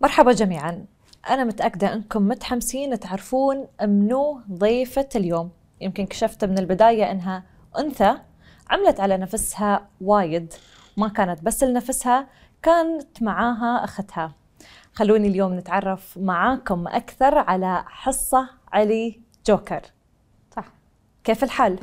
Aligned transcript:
مرحبا 0.00 0.32
جميعا. 0.32 0.84
أنا 1.30 1.44
متأكدة 1.44 1.94
أنكم 1.94 2.28
متحمسين 2.28 3.00
تعرفون 3.00 3.66
منو 3.82 4.40
ضيفة 4.52 5.08
اليوم. 5.16 5.50
يمكن 5.80 6.06
كشفت 6.06 6.44
من 6.44 6.58
البداية 6.58 7.10
أنها 7.10 7.44
أنثى 7.78 8.14
عملت 8.70 9.00
على 9.00 9.16
نفسها 9.16 9.88
وايد. 10.00 10.52
ما 10.96 11.08
كانت 11.08 11.44
بس 11.44 11.64
لنفسها 11.64 12.28
كانت 12.62 13.22
معاها 13.22 13.84
أختها. 13.84 14.32
خلوني 14.92 15.28
اليوم 15.28 15.54
نتعرف 15.54 16.18
معاكم 16.18 16.88
أكثر 16.88 17.38
على 17.38 17.84
حصة 17.86 18.48
علي 18.72 19.20
جوكر. 19.46 19.82
صح. 20.56 20.64
كيف 21.24 21.44
الحال؟ 21.44 21.78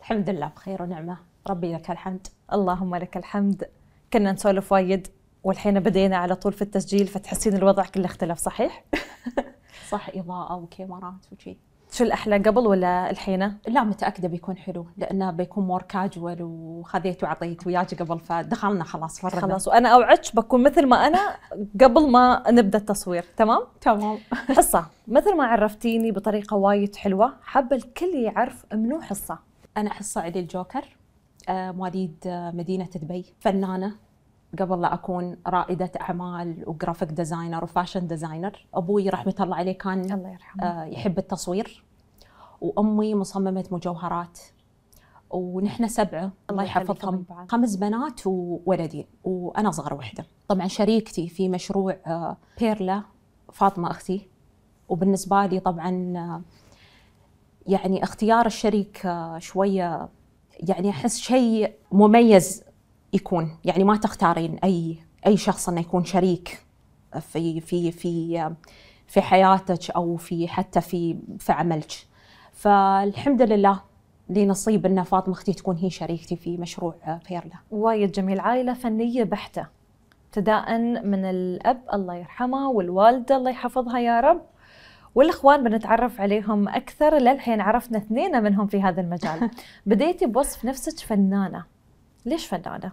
الحمد 0.00 0.30
لله 0.30 0.46
بخير 0.46 0.82
ونعمة. 0.82 1.16
ربي 1.46 1.74
لك 1.74 1.90
الحمد. 1.90 2.26
اللهم 2.52 2.96
لك 2.96 3.16
الحمد. 3.16 3.70
كنا 4.12 4.32
نسولف 4.32 4.72
وايد. 4.72 5.08
والحين 5.44 5.80
بدينا 5.80 6.16
على 6.16 6.34
طول 6.34 6.52
في 6.52 6.62
التسجيل 6.62 7.06
فتحسين 7.06 7.56
الوضع 7.56 7.84
كله 7.84 8.04
اختلف 8.04 8.38
صحيح؟ 8.38 8.84
صح 9.90 10.08
إضاءة 10.14 10.56
وكاميرات 10.56 11.26
وشي 11.32 11.56
شو 11.92 12.04
الأحلى 12.04 12.38
قبل 12.38 12.66
ولا 12.66 13.10
الحين؟ 13.10 13.58
لا 13.68 13.84
متأكدة 13.84 14.28
بيكون 14.28 14.56
حلو 14.56 14.86
لأنه 14.96 15.30
بيكون 15.30 15.66
مور 15.66 15.82
كاجوال 15.82 16.42
وخذيت 16.42 17.24
وعطيت 17.24 17.66
وياك 17.66 18.02
قبل 18.02 18.20
فدخلنا 18.20 18.84
خلاص 18.84 19.20
فرنا 19.20 19.40
خلاص 19.40 19.68
وأنا 19.68 19.88
أوعدك 19.88 20.36
بكون 20.36 20.62
مثل 20.62 20.86
ما 20.86 21.06
أنا 21.06 21.36
قبل 21.80 22.10
ما 22.10 22.42
نبدأ 22.50 22.78
التصوير 22.78 23.24
تمام؟ 23.36 23.62
تمام 23.80 24.18
حصة 24.56 24.86
مثل 25.08 25.36
ما 25.36 25.44
عرفتيني 25.44 26.12
بطريقة 26.12 26.56
وايد 26.56 26.96
حلوة 26.96 27.32
حابة 27.42 27.76
الكل 27.76 28.14
يعرف 28.14 28.64
منو 28.74 29.00
حصة 29.00 29.38
أنا 29.76 29.90
حصة 29.90 30.20
علي 30.20 30.40
الجوكر 30.40 30.96
آه، 31.48 31.70
مواليد 31.70 32.16
آه، 32.26 32.50
مدينة 32.50 32.88
دبي 32.94 33.24
فنانة 33.40 33.94
قبل 34.58 34.80
لا 34.80 34.94
أكون 34.94 35.36
رائدة 35.46 35.90
أعمال 36.00 36.64
و 36.66 36.71
graphic 36.71 37.08
designer 37.08 37.64
و 37.64 37.69
fashion 37.69 38.06
designer 38.06 38.66
أبوي 38.74 39.08
رحمة 39.08 39.34
الله 39.40 39.56
عليه 39.56 39.78
كان 39.78 40.12
الله 40.12 40.30
يرحمه. 40.32 40.64
آه، 40.64 40.84
يحب 40.84 41.18
التصوير 41.18 41.84
وأمي 42.60 43.14
مصممة 43.14 43.64
مجوهرات 43.70 44.38
ونحن 45.30 45.88
سبعة 45.88 46.32
الله 46.50 46.62
يحفظهم. 46.64 47.24
خمس 47.48 47.76
بنات 47.76 48.26
وولدين 48.26 49.06
وأنا 49.24 49.68
أصغر 49.68 49.94
وحدة. 49.94 50.24
طبعا 50.48 50.66
شريكتي 50.66 51.28
في 51.28 51.48
مشروع 51.48 51.96
آه، 52.06 52.36
بيرلا 52.60 53.02
فاطمة 53.52 53.90
أختي. 53.90 54.28
وبالنسبة 54.88 55.46
لي 55.46 55.60
طبعا 55.60 56.16
آه، 56.16 56.42
يعني 57.66 58.02
اختيار 58.02 58.46
الشريك 58.46 59.12
شوية 59.38 60.08
يعني 60.60 60.90
أحس 60.90 61.18
شيء 61.18 61.74
مميز 61.92 62.67
يكون. 63.12 63.58
يعني 63.64 63.84
ما 63.84 63.96
تختارين 63.96 64.58
أي 64.64 64.98
أي 65.26 65.36
شخص 65.36 65.68
إنه 65.68 65.80
يكون 65.80 66.04
شريك 66.04 66.62
في 67.20 67.60
في 67.60 67.92
في 67.92 68.50
في 69.06 69.20
حياتك 69.20 69.90
أو 69.90 70.16
في 70.16 70.48
حتى 70.48 70.80
في 70.80 71.18
في 71.38 71.52
عملك. 71.52 71.92
فالحمد 72.52 73.42
لله 73.42 73.80
لي 74.28 74.46
نصيب 74.46 74.86
إن 74.86 75.02
فاطمة 75.02 75.34
أختي 75.34 75.52
تكون 75.52 75.76
هي 75.76 75.90
شريكتي 75.90 76.36
في 76.36 76.56
مشروع 76.56 76.94
بيرلا. 77.28 77.56
وايد 77.70 78.12
جميل. 78.12 78.40
عائلة 78.40 78.74
فنية 78.74 79.24
بحتة. 79.24 79.66
ابتداء 80.26 80.78
من 81.04 81.24
الأب 81.24 81.80
الله 81.94 82.14
يرحمه 82.14 82.68
والوالدة 82.70 83.36
الله 83.36 83.50
يحفظها 83.50 83.98
يا 83.98 84.20
رب 84.20 84.40
والإخوان 85.14 85.64
بنتعرف 85.64 86.20
عليهم 86.20 86.68
أكثر 86.68 87.18
للحين 87.18 87.60
عرفنا 87.60 87.98
اثنين 87.98 88.42
منهم 88.42 88.66
في 88.66 88.82
هذا 88.82 89.00
المجال. 89.00 89.50
بديتي 89.86 90.26
بوصف 90.26 90.64
نفسك 90.64 90.98
فنانة. 90.98 91.77
ليش 92.28 92.46
فنانة؟ 92.46 92.92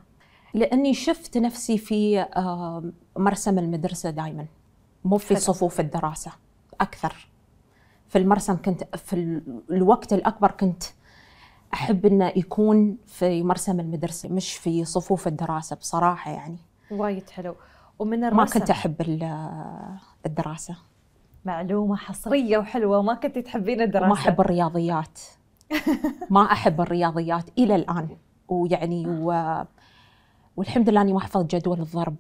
لأني 0.54 0.94
شفت 0.94 1.38
نفسي 1.38 1.78
في 1.78 2.20
آه، 2.22 2.84
مرسم 3.18 3.60
المدرسة 3.60 4.10
دائما 4.10 4.46
مو 5.06 5.18
في. 5.18 5.36
صفوف 5.36 5.80
الدراسة 5.80 6.32
أكثر. 6.82 7.28
في 8.08 8.18
المرسم 8.18 8.58
كنت 8.66 8.84
في 8.98 9.14
ال- 9.14 9.62
الوقت 9.72 10.14
الأكبر 10.14 10.52
كنت 10.52 10.84
أحب 11.74 12.06
إنه 12.06 12.28
يكون 12.36 12.98
في 13.08 13.44
مرسم 13.44 13.80
المدرسة 13.80 14.30
مش 14.30 14.54
في 14.54 14.86
صفوف 14.86 15.28
الدراسة 15.28 15.76
بصراحة 15.76 16.32
يعني. 16.32 16.58
وايد 16.92 17.30
حلو. 17.30 17.56
ومن 18.00 18.24
الرسم؟ 18.24 18.38
ما 18.38 18.46
كنت 18.46 18.70
أحب 18.70 19.02
ال- 19.02 19.98
الدراسة. 20.26 20.76
معلومة 21.46 21.96
حصرية 21.96 22.58
وحلوة 22.58 23.02
ما 23.02 23.14
كنت 23.14 23.38
تحبين 23.38 23.82
الدراسة. 23.82 24.08
ما 24.08 24.14
أحب 24.14 24.42
الرياضيات. 24.42 25.20
ما 26.30 26.52
أحب 26.52 26.82
الرياضيات 26.82 27.50
إلى 27.58 27.76
الآن. 27.76 28.18
ويعني 28.50 29.08
و... 29.08 29.34
والحمد 30.58 30.90
لله 30.90 31.02
أني 31.02 31.14
ما 31.14 31.20
احفظ 31.20 31.46
جدول 31.46 31.80
الضرب. 31.80 32.16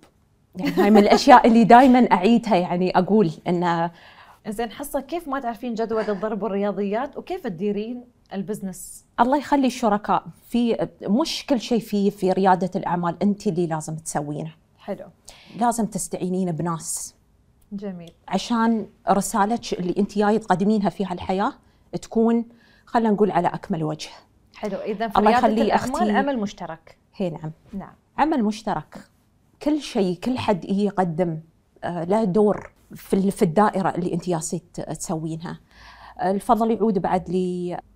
يعني 0.55 0.71
هاي 0.71 0.91
من 0.91 0.97
الأشياء 0.97 1.47
اللي 1.47 1.63
دائما 1.63 2.11
أعيدها 2.11 2.55
يعني 2.55 2.97
أقول 2.97 3.31
إن 3.47 3.89
زين 4.47 4.71
حصة 4.71 4.99
كيف 4.99 5.27
ما 5.27 5.39
تعرفين 5.39 5.73
جدول 5.73 6.01
الضرب 6.01 6.43
والرياضيات 6.43 7.17
وكيف 7.17 7.43
تديرين 7.43 8.03
البزنس؟ 8.33 9.05
الله 9.19 9.37
يخلي 9.37 9.67
الشركاء 9.67 10.25
في 10.49 10.87
مش 11.01 11.45
كل 11.45 11.61
شيء 11.61 11.79
في 11.79 12.11
في 12.11 12.31
ريادة 12.31 12.71
الأعمال 12.75 13.17
أنت 13.23 13.47
اللي 13.47 13.67
لازم 13.67 13.95
تسوينه. 13.95 14.51
حلو. 14.77 15.05
لازم 15.59 15.85
تستعينين 15.85 16.51
بناس. 16.51 17.15
جميل. 17.71 18.11
عشان 18.27 18.87
رسالتك 19.09 19.79
اللي 19.79 19.95
أنت 19.97 20.17
جاي 20.17 20.39
تقدمينها 20.39 20.89
في 20.89 21.05
هالحياة 21.05 21.53
تكون 22.01 22.45
خلينا 22.85 23.09
نقول 23.09 23.31
على 23.31 23.47
أكمل 23.47 23.83
وجه. 23.83 24.09
حلو. 24.57 24.77
إذا 24.77 25.07
في 25.07 25.19
الله 25.19 25.29
ريادة 25.31 25.47
يخلي 25.47 25.61
الأعمال 25.61 25.93
أختي. 25.95 26.11
عمل 26.11 26.39
مشترك. 26.39 26.97
هي 27.15 27.29
نعم. 27.29 27.51
نعم. 27.73 27.93
عمل 28.17 28.43
مشترك. 28.43 28.97
كل 29.61 29.81
شيء 29.81 30.19
كل 30.19 30.37
حد 30.37 30.65
يقدم 30.65 31.39
آه، 31.83 32.03
له 32.03 32.23
دور 32.23 32.71
في 32.95 33.31
في 33.31 33.41
الدائرة 33.41 33.89
اللي 33.89 34.13
أنت 34.13 34.29
جالسه 34.29 34.61
ت- 34.73 34.81
تسوينها. 34.81 35.59
الفضل 36.23 36.71
يعود 36.71 36.99
بعد 36.99 37.29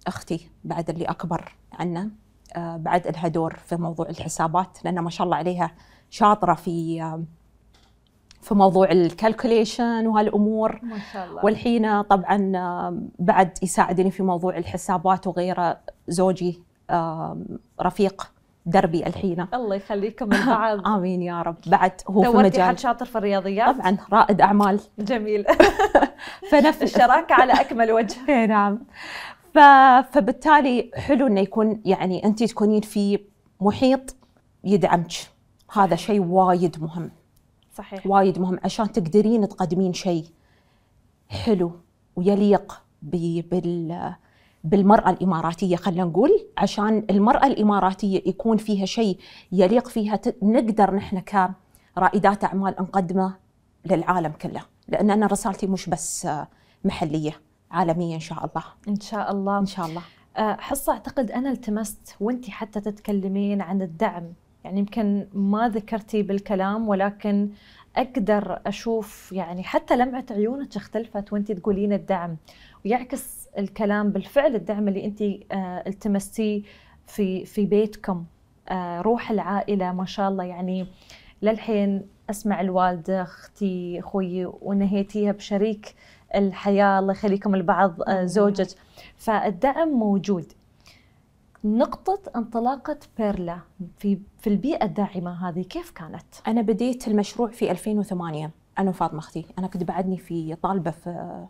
لاختي 0.05 0.49
بعد 0.63 0.89
اللي 0.89 1.05
أكبر 1.05 1.55
عنا. 1.73 2.09
آه، 2.55 2.77
بعد 2.77 3.07
لها 3.07 3.27
دور 3.27 3.53
في 3.65 3.75
موضوع 3.75 4.09
الحسابات 4.09 4.85
لأن 4.85 4.99
ما 4.99 5.09
شاء 5.09 5.25
الله 5.25 5.37
عليها 5.37 5.71
شاطرة 6.09 6.53
في 6.53 7.01
آه، 7.01 7.23
في 8.41 8.55
موضوع 8.55 8.91
الكالكوليشن 8.91 10.07
وهالأمور. 10.07 10.79
ما 10.83 10.97
شاء 11.13 11.27
الله. 11.27 11.45
والحين 11.45 12.01
طبعا 12.01 12.51
بعد 13.19 13.57
يساعدني 13.63 14.11
في 14.11 14.23
موضوع 14.23 14.57
الحسابات 14.57 15.27
وغيره 15.27 15.77
زوجي 16.07 16.63
رفيق 17.81 18.31
دربي 18.65 19.07
الحين. 19.07 19.47
الله 19.53 19.75
يخليكم 19.75 20.33
البعض 20.33 20.87
آمين 20.95 21.21
يا 21.21 21.41
رب. 21.41 21.55
بعد 21.67 21.91
هو 22.09 22.21
في 22.21 22.37
مجال. 22.37 22.67
حد 22.67 22.79
شاطر 22.79 23.05
في 23.05 23.17
الرياضيات؟ 23.17 23.75
طبعا 23.75 23.97
رائد 24.13 24.41
أعمال. 24.41 24.79
جميل. 24.99 25.45
فنفس 26.51 26.83
الشراكة 26.83 27.35
على 27.35 27.53
أكمل 27.53 27.91
وجه. 27.91 28.17
إيه 28.29 28.45
نعم. 28.45 28.79
ف... 29.53 29.59
فبالتالي 30.11 30.91
حلو 30.95 31.27
إنه 31.27 31.41
يكون 31.41 31.81
يعني 31.85 32.25
انت 32.25 32.43
تكونين 32.43 32.81
في 32.81 33.19
محيط 33.61 34.15
يدعمك. 34.63 35.13
هذا 35.71 35.95
شيء 35.95 36.21
وايد 36.21 36.81
مهم. 36.81 37.11
صحيح. 37.79 38.07
وايد 38.07 38.39
مهم. 38.39 38.59
عشان 38.63 38.91
تقدرين 38.91 39.47
تقدمين 39.47 39.93
شيء 39.93 40.25
حلو 41.29 41.71
ويليق 42.15 42.81
ب... 43.01 43.41
بال 43.49 44.13
بالمرأة 44.63 45.09
الإماراتية 45.09 45.75
خلينا 45.75 46.03
نقول 46.03 46.29
عشان 46.57 47.05
المرأة 47.09 47.47
الإماراتية 47.47 48.23
يكون 48.25 48.57
فيها 48.57 48.85
شيء 48.85 49.17
يليق 49.51 49.87
فيها 49.87 50.15
ت... 50.15 50.35
نقدر 50.43 50.95
نحن 50.95 51.19
كرائدات 51.95 52.43
أعمال 52.43 52.75
نقدمه 52.79 53.33
للعالم 53.85 54.31
كله. 54.31 54.61
لأن 54.87 55.11
أنا 55.11 55.27
رسالتي 55.27 55.67
مش 55.67 55.89
بس 55.89 56.25
آه، 56.25 56.47
محلية 56.85 57.31
عالمية 57.71 58.15
إن 58.15 58.19
شاء 58.19 58.37
الله. 58.45 58.63
إن 58.87 58.99
شاء 58.99 59.31
الله. 59.31 59.59
إن 59.59 59.65
شاء 59.65 59.85
الله. 59.85 60.01
آه، 60.37 60.55
حصة 60.59 60.93
أعتقد 60.93 61.31
أنا 61.31 61.51
التمست 61.51 62.15
وأنت 62.19 62.49
حتى 62.49 62.81
تتكلمين 62.81 63.61
عن 63.61 63.81
الدعم 63.81 64.33
يعني 64.63 64.79
يمكن 64.79 65.27
ما 65.33 65.69
ذكرتي 65.69 66.23
بالكلام 66.23 66.89
ولكن 66.89 67.49
أقدر 67.95 68.61
أشوف 68.65 69.31
يعني 69.31 69.63
حتى 69.63 69.95
لمعة 69.95 70.25
عيونك 70.31 70.75
اختلفت 70.75 71.33
وأنت 71.33 71.51
تقولين 71.51 71.93
الدعم 71.93 72.37
ويعكس 72.85 73.47
الكلام 73.57 74.09
بالفعل 74.09 74.55
الدعم 74.55 74.87
اللي 74.87 75.05
أنت 75.05 75.21
آه، 75.21 75.83
التمستيه 75.87 76.61
في 77.07 77.45
في 77.45 77.65
بيتكم. 77.65 78.25
آه، 78.69 79.01
روح 79.01 79.31
العائلة 79.31 79.91
ما 79.91 80.05
شاء 80.05 80.29
الله 80.29 80.43
يعني 80.43 80.87
للحين 81.41 82.07
أسمع 82.29 82.61
الوالدة 82.61 83.21
أختي 83.21 83.99
أخوي 83.99 84.45
ونهيتيها 84.45 85.31
بشريك 85.31 85.95
الحياة 86.35 86.99
الله 86.99 87.13
يخليكم 87.13 87.55
البعض 87.55 88.01
آه،. 88.07 88.25
زوجك 88.25 88.67
فالدعم 89.17 89.89
موجود. 89.89 90.45
نقطة 91.63 92.19
انطلاقة 92.35 92.99
بيرلا 93.17 93.59
في 93.97 94.19
في 94.39 94.47
البيئة 94.47 94.85
الداعمة 94.85 95.49
هذه 95.49 95.61
كيف 95.61 95.91
كانت؟ 95.91 96.25
أنا 96.47 96.61
بديت 96.61 97.07
المشروع 97.07 97.49
في 97.51 97.71
2008 97.71 98.51
أنا 98.79 98.89
وفاطمة 98.89 99.19
أختي. 99.19 99.45
أنا 99.59 99.67
كنت 99.67 99.83
بعدني 99.83 100.17
في 100.17 100.55
طالبة 100.55 100.91
في 100.91 101.45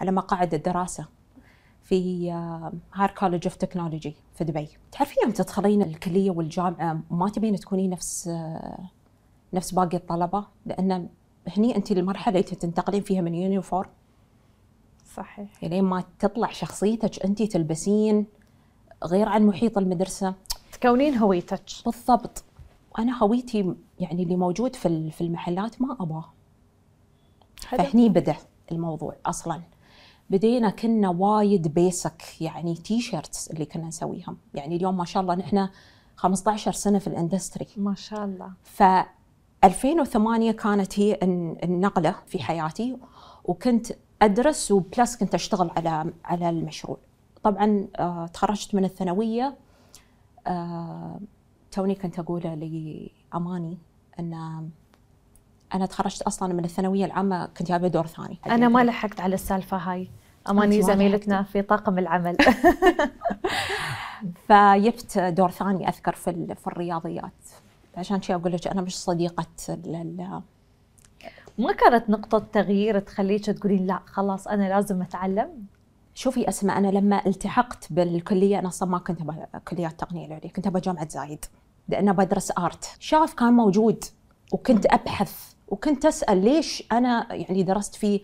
على 0.00 0.12
مقاعد 0.12 0.54
الدراسة 0.54 1.08
في 1.82 2.30
Higher 2.94 3.10
College 3.10 3.46
of 3.46 3.56
Technology 3.56 4.16
في 4.34 4.44
دبي. 4.44 4.68
تعرفين 4.92 5.16
يوم 5.22 5.32
تدخلين 5.32 5.82
الكلية 5.82 6.30
والجامعة 6.30 7.00
ما 7.10 7.28
تبين 7.28 7.56
تكونين 7.56 7.90
نفس 7.90 8.28
آه، 8.28 8.90
نفس 9.52 9.74
باقي 9.74 9.96
الطلبة؟ 9.96 10.46
لأن 10.66 11.08
هني 11.56 11.76
انت 11.76 11.92
المرحلة 11.92 12.40
اللي 12.40 12.56
تنتقلين 12.56 13.02
فيها 13.02 13.20
من 13.20 13.34
uniform. 13.34 13.90
صحيح. 15.14 15.64
لين 15.64 15.84
ما 15.84 16.04
تطلع 16.18 16.50
شخصيتك 16.50 17.24
انت 17.24 17.42
تلبسين 17.42 18.26
غير 19.06 19.28
عن 19.28 19.46
محيط 19.46 19.78
المدرسة. 19.78 20.34
تكونين 20.72 21.14
هويتك. 21.18 21.62
بالضبط. 21.84 22.44
وأنا 22.98 23.18
هويتي 23.18 23.74
يعني 24.00 24.22
اللي 24.22 24.36
موجود 24.36 24.76
في 24.76 25.10
في 25.10 25.20
المحلات 25.20 25.82
ما 25.82 25.96
ابغاه 26.00 26.32
فهني 27.68 28.08
بدأ 28.08 28.36
الموضوع 28.72 29.16
أصلا. 29.26 29.62
بدينا 30.30 30.70
كنا 30.70 31.08
وايد 31.08 31.74
basic 31.74 32.22
يعني 32.40 32.74
T-shirts 32.74 33.50
اللي 33.50 33.64
كنا 33.64 33.86
نسويهم. 33.86 34.36
يعني 34.54 34.76
اليوم 34.76 34.96
ما 34.96 35.04
شاء 35.04 35.22
الله 35.22 35.34
نحن 35.34 35.68
15 36.16 36.72
سنة 36.72 36.98
في 36.98 37.06
ال 37.06 37.13
industry 37.13 37.66
ما 37.76 37.94
شاء 37.94 38.24
الله. 38.24 38.52
ف 38.62 38.82
2008 39.64 40.52
كانت 40.52 40.98
هي 40.98 41.18
النقلة 41.62 42.14
في 42.26 42.42
حياتي 42.42 42.96
وكنت 43.44 43.86
أدرس 44.22 44.70
و 44.70 44.79
plus 44.79 45.16
كنت 45.16 45.34
أشتغل 45.34 45.70
على 45.76 46.12
على 46.24 46.48
المشروع. 46.48 46.98
طبعا 47.44 47.86
آه 47.96 48.26
تخرجت 48.26 48.74
من 48.74 48.84
الثانوية 48.84 49.54
آه 50.46 51.20
توني 51.72 51.94
كنت 51.94 52.18
أقوله 52.18 52.54
لأماني 52.54 53.78
إن 54.18 54.34
أنا 55.74 55.86
تخرجت 55.86 56.22
أصلا 56.22 56.54
من 56.54 56.64
الثانوية 56.64 57.04
العامة 57.04 57.46
كنت 57.46 57.68
جايبة 57.68 57.88
دور 57.88 58.06
ثاني. 58.06 58.38
أنا 58.46 58.68
ما 58.68 58.84
لحقت 58.84 59.20
على 59.20 59.34
السالفة 59.34 59.76
هاي. 59.76 60.08
أماني 60.48 60.82
زميلتنا 60.82 61.42
في 61.42 61.62
طاقم 61.62 61.98
العمل. 61.98 62.36
فجبت 64.48 65.18
دور 65.18 65.50
ثاني 65.50 65.88
أذكر 65.88 66.12
في 66.12 66.54
في 66.54 66.66
الرياضيات. 66.66 67.32
عشان 67.96 68.22
شي 68.22 68.34
أقول 68.34 68.52
لك 68.52 68.66
أنا 68.66 68.82
مش 68.82 68.98
صديقة 68.98 69.46
ما 71.58 71.72
كانت 71.72 72.10
نقطة 72.10 72.38
تغيير 72.52 72.98
تخليك 72.98 73.50
تقولين 73.50 73.86
لا 73.86 74.00
خلاص 74.06 74.48
أنا 74.48 74.68
لازم 74.68 75.02
أتعلم؟ 75.02 75.66
شوفي 76.14 76.48
أسماء 76.48 76.78
أنا 76.78 76.88
لما 76.88 77.26
التحقت 77.26 77.92
بالكلية 77.92 78.58
أنا 78.58 78.68
أصلا 78.68 78.88
ما 78.88 78.98
كنت 78.98 79.22
كليات 79.68 79.92
التقنية 79.92 80.26
العليا 80.26 80.50
كنت 80.50 80.68
بجامعة 80.68 81.08
زايد 81.08 81.44
لأنه 81.88 82.12
بدرس 82.12 82.52
آرت. 82.58 82.96
شغف 82.98 83.34
كان 83.34 83.52
موجود 83.52 84.04
وكنت 84.52 84.86
أبحث 84.86 85.54
وكنت 85.68 86.04
أسأل 86.04 86.44
ليش 86.44 86.84
أنا 86.92 87.34
يعني 87.34 87.62
درست 87.62 87.94
في 87.94 88.20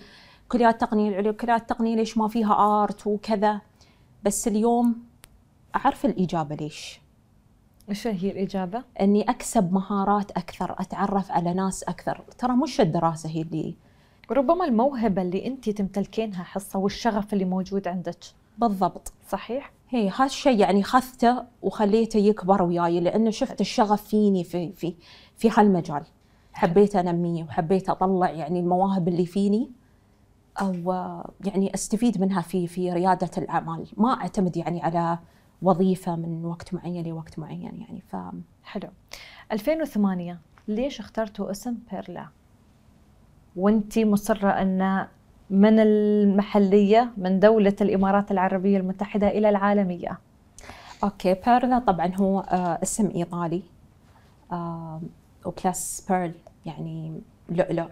كليات 0.48 0.74
التقنية 0.74 1.08
العليا 1.08 1.32
كليات 1.32 1.60
التقنية 1.60 1.96
ليش 1.96 2.18
ما 2.18 2.28
فيها 2.28 2.82
آرت 2.82 3.06
وكذا. 3.06 3.60
بس 4.24 4.48
اليوم 4.48 4.96
أعرف 5.76 6.06
الإجابة 6.06 6.54
ليش. 6.54 7.00
إيش 7.88 8.06
هي 8.06 8.30
الإجابة؟ 8.30 8.84
إني 9.00 9.30
أكسب 9.30 9.72
مهارات 9.72 10.30
أكثر 10.30 10.76
أتعرف 10.78 11.32
على 11.32 11.54
ناس 11.54 11.82
أكثر. 11.82 12.24
ترى 12.38 12.52
مش 12.52 12.80
الدراسة 12.80 13.28
هي 13.28 13.42
اللي 13.42 13.74
ربما 14.30 14.64
الموهبة 14.64 15.22
اللي 15.22 15.46
أنت 15.46 15.70
تمتلكينها 15.70 16.42
حصة 16.42 16.78
والشغف 16.78 17.32
اللي 17.32 17.44
موجود 17.44 17.88
عندك. 17.88 18.18
بالضبط. 18.58 19.12
صحيح؟ 19.28 19.72
هي 19.88 20.08
هذا 20.08 20.24
الشيء 20.24 20.58
يعني 20.58 20.82
خذته 20.82 21.44
وخليته 21.62 22.18
يكبر 22.18 22.62
وياي 22.62 23.00
لأنه 23.00 23.30
شفت 23.30 23.60
الشغف 23.60 24.02
فيني 24.02 24.44
في 24.44 24.72
في 24.72 24.94
في 25.36 25.50
هالمجال. 25.50 26.02
حبيت 26.52 26.96
أنميه 26.96 27.44
وحبيت 27.44 27.90
أطلع 27.90 28.30
يعني 28.30 28.60
المواهب 28.60 29.08
اللي 29.08 29.26
فيني 29.26 29.70
أو 30.60 30.72
يعني 31.44 31.74
أستفيد 31.74 32.20
منها 32.20 32.40
في 32.42 32.66
في 32.66 32.92
ريادة 32.92 33.30
الأعمال. 33.38 33.86
ما 33.96 34.12
أعتمد 34.12 34.56
يعني 34.56 34.82
على 34.82 35.18
وظيفة 35.62 36.16
من 36.16 36.44
وقت 36.44 36.74
معين 36.74 37.06
لوقت 37.06 37.38
معين 37.38 37.80
يعني 37.80 38.02
ف 38.08 38.16
حلو. 38.64 38.88
2008 39.52 40.38
ليش 40.68 41.00
اخترتوا 41.00 41.50
اسم 41.50 41.78
بيرلا؟ 41.92 42.28
وانت 43.56 43.98
مصرة 43.98 44.48
أن 44.48 45.06
من 45.50 45.78
المحلية 45.78 47.12
من 47.16 47.40
دولة 47.40 47.76
الإمارات 47.80 48.30
العربية 48.30 48.78
المتحدة 48.78 49.28
إلى 49.28 49.48
العالمية. 49.48 50.18
أوكي 51.04 51.34
بيرلا 51.34 51.78
طبعا 51.78 52.14
هو 52.14 52.40
آه، 52.40 52.78
اسم 52.82 53.10
إيطالي. 53.14 53.62
آه، 54.52 55.00
و 55.44 55.57
plus 55.57 56.06
pearl 56.08 56.32
يعني 56.66 57.20
لؤلؤ 57.48 57.88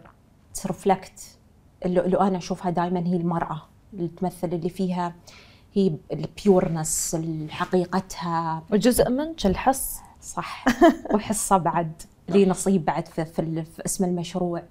ت 0.62 0.71
reflect. 0.71 1.38
اللؤلؤ 1.86 2.22
أنا 2.22 2.38
أشوفها 2.38 2.70
دائما 2.70 3.00
هي 3.06 3.16
المرأة 3.16 3.62
اللي 3.94 4.08
تمثل 4.08 4.48
اللي 4.48 4.68
فيها 4.68 5.14
هي 5.74 5.92
ال 6.12 6.24
pureness 6.24 7.16
حقيقتها. 7.50 8.62
وجزء 8.72 9.10
منك 9.10 9.46
الحص. 9.46 9.98
صح. 10.20 10.64
وحصة 11.14 11.56
بعد 11.56 11.92
لي 12.28 12.46
نصيب 12.46 12.84
بعد 12.84 13.08
في, 13.08 13.24
في 13.24 13.82
اسم 13.86 14.04
المشروع. 14.04 14.62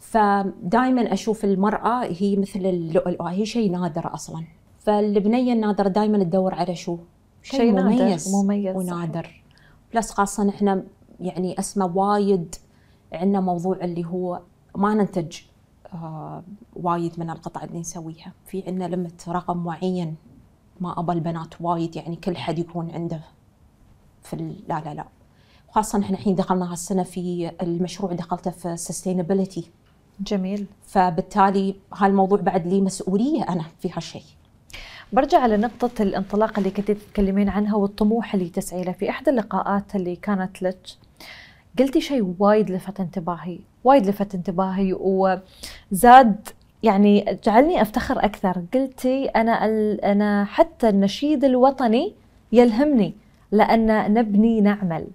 فدائما 0.00 1.12
أشوف 1.12 1.44
المرأة 1.44 2.04
هي 2.04 2.36
مثل 2.36 2.60
اللؤلؤ 2.60 3.22
هي 3.22 3.46
شيء 3.46 3.70
نادر 3.72 4.14
أصلا. 4.14 4.44
فالبنية 4.78 5.52
النادرة 5.52 5.88
دائما 5.88 6.24
تدور 6.24 6.54
على 6.54 6.76
شو؟ 6.76 6.98
شيء 7.42 7.72
مميز 7.72 8.34
مميز 8.34 8.76
ونادر. 8.76 9.22
صحيح. 9.22 9.42
بلس 9.94 10.10
خاصة 10.10 10.48
إحنا 10.48 10.84
يعني 11.20 11.58
اسمه 11.58 11.96
وايد 11.96 12.54
عندنا 13.12 13.40
موضوع 13.40 13.76
اللي 13.76 14.04
هو 14.06 14.40
ما 14.76 14.94
ننتج 14.94 15.38
آه 15.94 16.42
وايد 16.76 17.20
من 17.20 17.30
القطع 17.30 17.64
اللي 17.64 17.78
نسويها. 17.80 18.32
في 18.46 18.62
عندنا 18.66 18.84
لمت 18.84 19.28
رقم 19.28 19.56
معين 19.56 20.14
ما 20.80 21.00
أبى 21.00 21.12
البنات 21.12 21.60
وايد 21.60 21.96
يعني 21.96 22.16
كل 22.16 22.36
حد 22.36 22.58
يكون 22.58 22.90
عنده 22.90 23.20
في 24.22 24.36
لا 24.68 24.82
لا 24.84 24.94
لا. 24.94 25.04
خاصة 25.70 26.00
إحنا 26.00 26.16
الحين 26.16 26.34
دخلنا 26.34 26.72
هالسنة 26.72 27.02
في 27.02 27.50
المشروع 27.62 28.12
دخلته 28.12 28.50
في 28.50 28.76
sustainability. 28.76 29.64
جميل. 30.20 30.66
فبالتالي 30.86 31.74
هالموضوع 31.94 32.40
بعد 32.40 32.66
لي 32.66 32.80
مسؤولية 32.80 33.42
أنا 33.48 33.64
في 33.80 33.90
هالشيء. 33.92 34.22
برجع 35.12 35.38
على 35.38 35.56
نقطة 35.56 36.02
الانطلاق 36.02 36.58
اللي 36.58 36.70
كنت 36.70 36.90
تتكلمين 36.90 37.48
عنها 37.48 37.76
والطموح 37.76 38.34
اللي 38.34 38.48
تسعي 38.48 38.84
له 38.84 38.92
في 38.92 39.10
إحدى 39.10 39.30
اللقاءات 39.30 39.96
اللي 39.96 40.16
كانت 40.16 40.62
لك. 40.62 40.78
قلتي 41.78 42.00
شيء 42.00 42.34
وايد 42.38 42.70
لفت 42.70 43.00
انتباهي 43.00 43.58
وايد 43.84 44.06
لفت 44.06 44.34
انتباهي 44.34 44.92
وزاد 45.00 46.48
يعني 46.82 47.38
جعلني 47.44 47.82
أفتخر 47.82 48.24
أكثر. 48.24 48.62
قلتي 48.74 49.24
أنا 49.24 49.64
أنا 50.12 50.44
حتى 50.44 50.88
النشيد 50.88 51.44
الوطني 51.44 52.14
يلهمني 52.52 53.14
لأن 53.52 54.14
نبني 54.14 54.60
نعمل. 54.60 55.06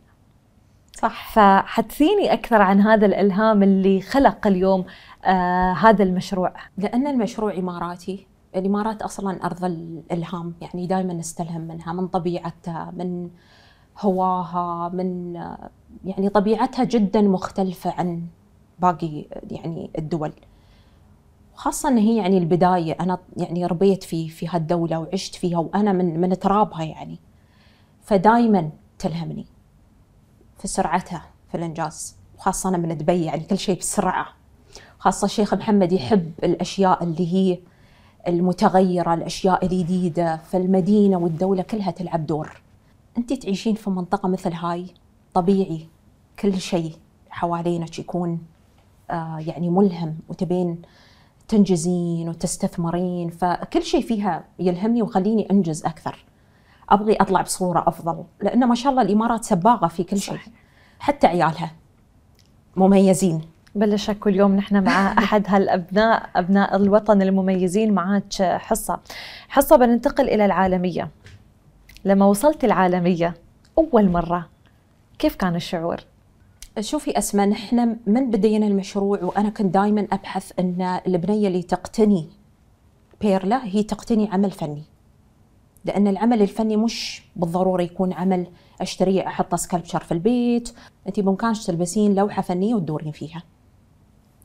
صح. 0.95 1.33
فحدثيني 1.33 2.33
أكثر 2.33 2.61
عن 2.61 2.81
هذا 2.81 3.05
الإلهام 3.05 3.63
اللي 3.63 4.01
خلق 4.01 4.47
اليوم 4.47 4.85
آه 5.25 5.71
هذا 5.73 6.03
المشروع. 6.03 6.53
لأن 6.77 7.07
المشروع 7.07 7.53
إماراتي. 7.53 8.27
الإمارات 8.55 9.01
أصلا 9.01 9.45
أرض 9.45 9.65
الإلهام 9.65 10.53
يعني 10.61 10.87
دائما 10.87 11.13
نستلهم 11.13 11.61
منها 11.61 11.93
من 11.93 12.07
طبيعتها 12.07 12.93
من 12.97 13.29
هواها 13.99 14.89
من 14.89 15.33
يعني 16.05 16.29
طبيعتها 16.29 16.83
جدا 16.83 17.21
مختلفة 17.21 17.93
عن 17.97 18.23
باقي 18.79 19.25
يعني 19.51 19.89
الدول. 19.97 20.31
خاصة 21.55 21.89
إن 21.89 21.97
هي 21.97 22.17
يعني 22.17 22.37
البداية 22.37 22.97
أنا 22.99 23.17
يعني 23.37 23.65
ربيت 23.65 24.03
في 24.03 24.29
في 24.29 24.47
هالدولة 24.47 24.99
وعشت 24.99 25.35
فيها 25.35 25.57
وأنا 25.59 25.91
من 25.93 26.21
من 26.21 26.39
ترابها 26.39 26.83
يعني. 26.83 27.19
فدائما 28.03 28.69
تلهمني. 28.99 29.45
في 30.59 30.67
سرعتها 30.67 31.25
في 31.51 31.57
الإنجاز 31.57 32.15
وخاصة 32.37 32.69
أنا 32.69 32.77
من 32.77 32.97
دبي 32.97 33.23
يعني 33.23 33.43
كل 33.43 33.57
شيء 33.57 33.79
بسرعة. 33.79 34.27
خاصة 34.99 35.25
الشيخ 35.25 35.53
محمد 35.53 35.91
يحب 35.91 36.31
الأشياء 36.43 37.03
اللي 37.03 37.33
هي 37.33 37.59
المتغيرة 38.27 39.13
الأشياء 39.13 39.65
الجديدة 39.65 40.37
فالمدينة 40.37 41.17
والدولة 41.17 41.63
كلها 41.63 41.91
تلعب 41.91 42.25
دور. 42.25 42.61
أنت 43.17 43.33
تعيشين 43.33 43.75
في 43.75 43.89
منطقة 43.89 44.29
مثل 44.29 44.53
هاي 44.53 44.85
طبيعي 45.33 45.87
كل 46.39 46.59
شيء 46.59 46.95
حوالينك 47.29 47.99
يكون 47.99 48.39
آه 49.11 49.39
يعني 49.39 49.69
ملهم 49.69 50.17
وتبين 50.29 50.81
تنجزين 51.47 52.29
وتستثمرين 52.29 53.29
فكل 53.29 53.83
شيء 53.83 54.01
فيها 54.01 54.43
يلهمني 54.59 55.01
ويخليني 55.01 55.51
أنجز 55.51 55.85
أكثر. 55.85 56.25
أبغي 56.89 57.15
أطلع 57.15 57.41
بصورة 57.41 57.83
أفضل 57.87 58.23
لأن 58.41 58.67
ما 58.67 58.75
شاء 58.75 58.91
الله 58.91 59.01
الإمارات 59.01 59.43
سباقه 59.43 59.87
في 59.87 60.03
كل 60.03 60.17
شيء 60.17 60.39
حتى 60.99 61.27
عيالها 61.27 61.71
مميزين. 62.75 63.41
بلا 63.75 63.95
شك 63.95 64.27
اليوم 64.27 64.55
نحن 64.55 64.83
مع 64.83 65.11
أحد 65.23 65.43
هالأبناء 65.47 66.29
أبناء 66.35 66.75
الوطن 66.75 67.21
المميزين 67.21 67.93
معك 67.93 68.33
حصة. 68.41 68.99
حصة 69.49 69.75
بننتقل 69.75 70.29
إلى 70.29 70.45
العالمية. 70.45 71.09
لما 72.05 72.25
وصلت 72.25 72.63
العالمية 72.63 73.33
أول 73.77 74.09
مرة 74.09 74.49
كيف 75.19 75.35
كان 75.35 75.55
الشعور؟ 75.55 75.97
شوفي 76.79 77.17
أسماء 77.17 77.47
نحن 77.47 77.97
من 78.07 78.31
بدينا 78.31 78.67
المشروع 78.67 79.23
وأنا 79.23 79.49
كنت 79.49 79.73
دائما 79.73 80.07
أبحث 80.11 80.51
أن 80.59 80.99
البنية 81.07 81.47
اللي 81.47 81.63
تقتني 81.63 82.29
بيرلا 83.21 83.65
هي 83.65 83.83
تقتني 83.83 84.29
عمل 84.31 84.51
فني. 84.51 84.83
لأن 85.85 86.07
العمل 86.07 86.41
الفني 86.41 86.77
مش 86.77 87.23
بالضرورة 87.35 87.81
يكون 87.81 88.13
عمل 88.13 88.47
أشتريه 88.81 89.27
أحطه 89.27 89.57
سكالبشر 89.57 89.99
في 89.99 90.11
البيت. 90.11 90.73
أنت 91.07 91.19
بإمكانك 91.19 91.57
تلبسين 91.57 92.15
لوحة 92.15 92.41
فنية 92.41 92.75
وتدورين 92.75 93.11
فيها. 93.11 93.43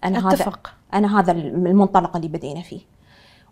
أنا 0.04 0.18
أتفق. 0.18 0.66
هذا 0.66 0.99
أنا 0.99 1.20
هذا 1.20 1.32
المنطلق 1.32 2.16
اللي 2.16 2.28
بدينا 2.28 2.62
فيه. 2.62 2.80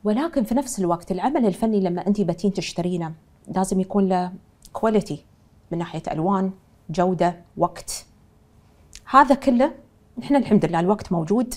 ولكن 0.04 0.44
في 0.44 0.54
نفس 0.54 0.78
الوقت 0.80 1.12
العمل 1.12 1.46
الفني 1.46 1.80
لما 1.80 2.06
انت 2.06 2.20
بتين 2.20 2.52
تشترينه 2.52 3.14
لازم 3.48 3.80
يكون 3.80 4.08
له 4.08 4.32
كواليتي 4.72 5.24
من 5.72 5.78
ناحية 5.78 6.02
ألوان 6.12 6.50
جودة 6.90 7.40
وقت. 7.56 8.06
هذا 9.10 9.34
كله 9.34 9.72
إحنا 10.22 10.38
الحمد 10.38 10.64
لله 10.64 10.80
الوقت 10.80 11.12
موجود 11.12 11.54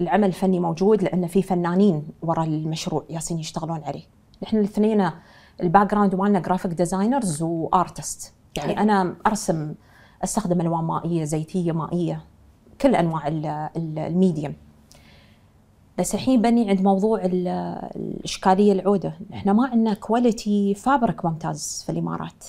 العمل 0.00 0.28
الفني 0.28 0.60
موجود 0.60 1.02
لأن 1.02 1.26
في 1.26 1.42
فنانين 1.42 2.08
وراء 2.22 2.46
المشروع 2.46 3.04
يالسين 3.10 3.38
يشتغلون 3.38 3.80
عليه. 3.84 4.02
نحن 4.42 4.56
الاثنين 4.56 5.10
ال 5.62 5.90
background 5.90 6.14
مالنا 6.14 6.38
graphic 6.40 6.70
designers 6.72 7.42
و 7.42 7.55
artist 7.55 8.32
يعني. 8.56 8.80
أنا 8.80 9.14
أرسم 9.26 9.74
أستخدم 10.24 10.60
الوان 10.60 10.84
مائيه 10.84 11.24
زيتية 11.24 11.72
مائية 11.72 12.24
كل 12.80 12.94
أنواع 12.94 13.28
ال- 13.28 13.46
ال- 13.76 13.98
ال 13.98 14.05
medium. 14.05 14.56
بس 15.98 16.14
الحين 16.14 16.42
بنيي 16.42 16.70
عند 16.70 16.80
موضوع 16.82 17.20
ال- 17.24 17.48
الإشكالية 17.96 18.72
العودة. 18.72 19.12
إحنا 19.34 19.52
ما 19.52 19.66
عندنا 19.68 19.94
quality 19.94 20.74
fabric 20.74 21.24
ممتاز 21.24 21.82
في 21.86 21.92
الإمارات. 21.92 22.44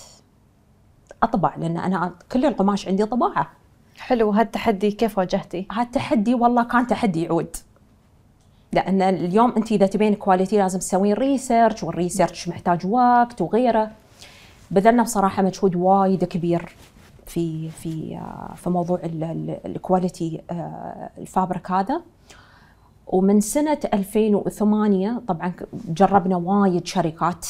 أطبع 1.22 1.56
لأن 1.56 1.76
أنا 1.76 2.14
كل 2.32 2.44
القماش 2.46 2.88
عندي 2.88 3.04
طباعة. 3.06 3.50
حلو. 3.98 4.30
هالتحدي 4.30 4.90
كيف 4.90 5.18
واجهتي؟ 5.18 5.66
هذا 5.72 5.82
التحدي 5.82 6.34
والله 6.34 6.62
كان 6.64 6.86
تحدي 6.86 7.22
عود 7.22 7.56
لأن 8.72 9.02
اليوم 9.02 9.52
أنت 9.56 9.72
إذا 9.72 9.86
تبين 9.86 10.14
quality 10.14 10.58
لازم 10.58 10.78
تسوين 10.78 11.12
research 11.14 11.82
وال 11.84 11.97
research 11.97 12.48
محتاج 12.48 12.86
وقت 12.86 13.40
وغيره. 13.42 13.90
بذلنا 14.70 15.02
بصراحة 15.02 15.42
مجهود 15.42 15.76
وايد 15.76 16.24
كبير 16.24 16.76
في 17.26 17.70
في 17.70 18.16
آه، 18.16 18.54
في 18.54 18.70
موضوع 18.70 18.98
ال- 19.04 19.24
ال- 19.24 19.60
ال 19.66 19.75
quality 19.75 20.40
آه، 20.50 21.10
ال 21.18 21.25
fabric 21.25 21.70
هذا. 21.70 22.02
ومن 23.06 23.40
سنة 23.40 23.78
2008 23.94 25.22
طبعا 25.28 25.52
جربنا 25.88 26.36
وايد 26.36 26.86
شركات 26.86 27.46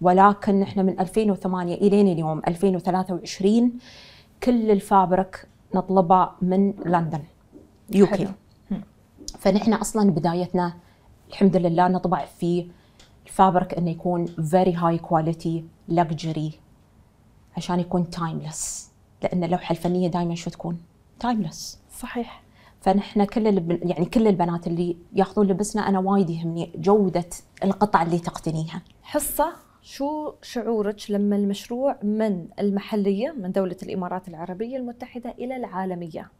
ولكن 0.00 0.62
إحنا 0.62 0.82
من 0.82 1.00
2008 1.00 1.74
إلين 1.74 2.08
اليوم 2.08 2.42
2023 2.48 3.72
كل 4.42 4.70
ال 4.70 4.81
fabric 4.81 5.46
نطلبه 5.74 6.28
من 6.42 6.74
لندن 6.86 7.20
UK 7.92 8.12
حلو. 8.16 8.28
فنحن 9.46 9.72
أصلا 9.72 10.10
بدايتنا 10.10 10.74
الحمد 11.28 11.56
لله 11.56 11.88
نطبع 11.88 12.24
في 12.24 12.66
ال 13.26 13.33
fabric 13.33 13.74
إنه 13.74 13.90
يكون 13.90 14.26
very 14.26 14.74
high 14.74 14.98
quality 14.98 15.64
luxury 15.88 16.52
عشان 17.56 17.80
يكون 17.80 18.10
timeless 18.10 18.90
لأن 19.22 19.44
اللوحة 19.44 19.72
الفنية 19.72 20.08
دائما 20.08 20.34
شو 20.34 20.50
تكون؟ 20.50 20.78
timeless 21.20 21.78
صحيح. 21.98 22.42
فنحن 22.80 23.24
كل 23.24 23.46
الب... 23.46 23.70
يعني 23.82 24.06
كل 24.06 24.26
البنات 24.26 24.66
اللي 24.66 24.96
ياخذون 25.12 25.46
لبسنا 25.46 25.88
أنا 25.88 25.98
وايد 25.98 26.30
يهمني 26.30 26.72
جودة 26.74 27.28
القطع 27.64 28.02
اللي 28.02 28.18
تقتنيها. 28.18 28.82
حصة 29.02 29.52
شو 29.82 30.32
شعورك 30.42 31.10
لما 31.10 31.36
المشروع 31.36 31.98
من 32.02 32.48
المحلية 32.58 33.34
من 33.38 33.52
دولة 33.52 33.76
الإمارات 33.82 34.28
العربية 34.28 34.76
المتحدة 34.76 35.30
إلى 35.30 35.56
العالمية؟ 35.56 36.30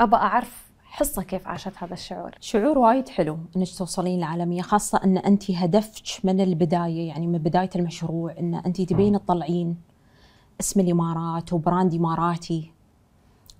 أبى 0.00 0.16
أعرف 0.16 0.65
حصة 0.96 1.22
كيف 1.22 1.48
عاشت 1.48 1.72
هذا 1.78 1.94
الشعور؟ 1.94 2.30
شعور 2.40 2.78
وايد 2.78 3.08
حلو 3.08 3.38
إنك 3.56 3.68
توصلين 3.78 4.18
العالميه 4.18 4.62
خاصة 4.62 5.00
إن 5.04 5.18
أنت 5.18 5.50
هدفك 5.50 6.24
من 6.24 6.40
البداية 6.40 7.08
يعني 7.08 7.26
من 7.26 7.38
بداية 7.38 7.70
المشروع 7.76 8.34
إن 8.38 8.54
أنت 8.54 8.80
تبين 8.80 9.24
تطلعين 9.24 9.76
اسم 10.60 10.80
الإمارات 10.80 11.52
و 11.52 11.59
brand 11.59 11.94
إماراتي 11.94 12.72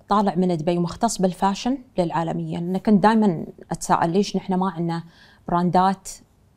طالع 0.09 0.35
من 0.35 0.57
دبي 0.57 0.77
ومختص 0.77 1.21
بال 1.21 1.33
fashion 1.33 1.77
للعالمية. 1.97 2.59
لأن 2.59 2.77
كنت 2.77 3.03
دائما 3.03 3.45
أتساءل 3.71 4.09
ليش 4.09 4.35
نحن 4.35 4.53
ما 4.53 4.69
عندنا 4.69 5.03
براندات 5.47 6.09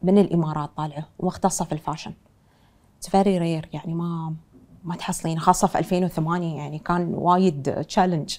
من 0.02 0.18
الإمارات 0.18 0.70
طالعة 0.76 1.08
ومختصة 1.18 1.64
في 1.64 1.72
ال 1.73 1.77
fashion. 1.77 2.12
very 3.00 3.38
rare 3.38 3.68
يعني 3.72 3.94
ما 3.94 4.34
ما 4.84 4.96
تحصلين 4.96 5.38
خاصة 5.38 5.66
في 5.66 5.78
2008 5.78 6.56
يعني 6.56 6.78
كان 6.78 7.14
وايد 7.14 7.84
challenge 7.85 8.38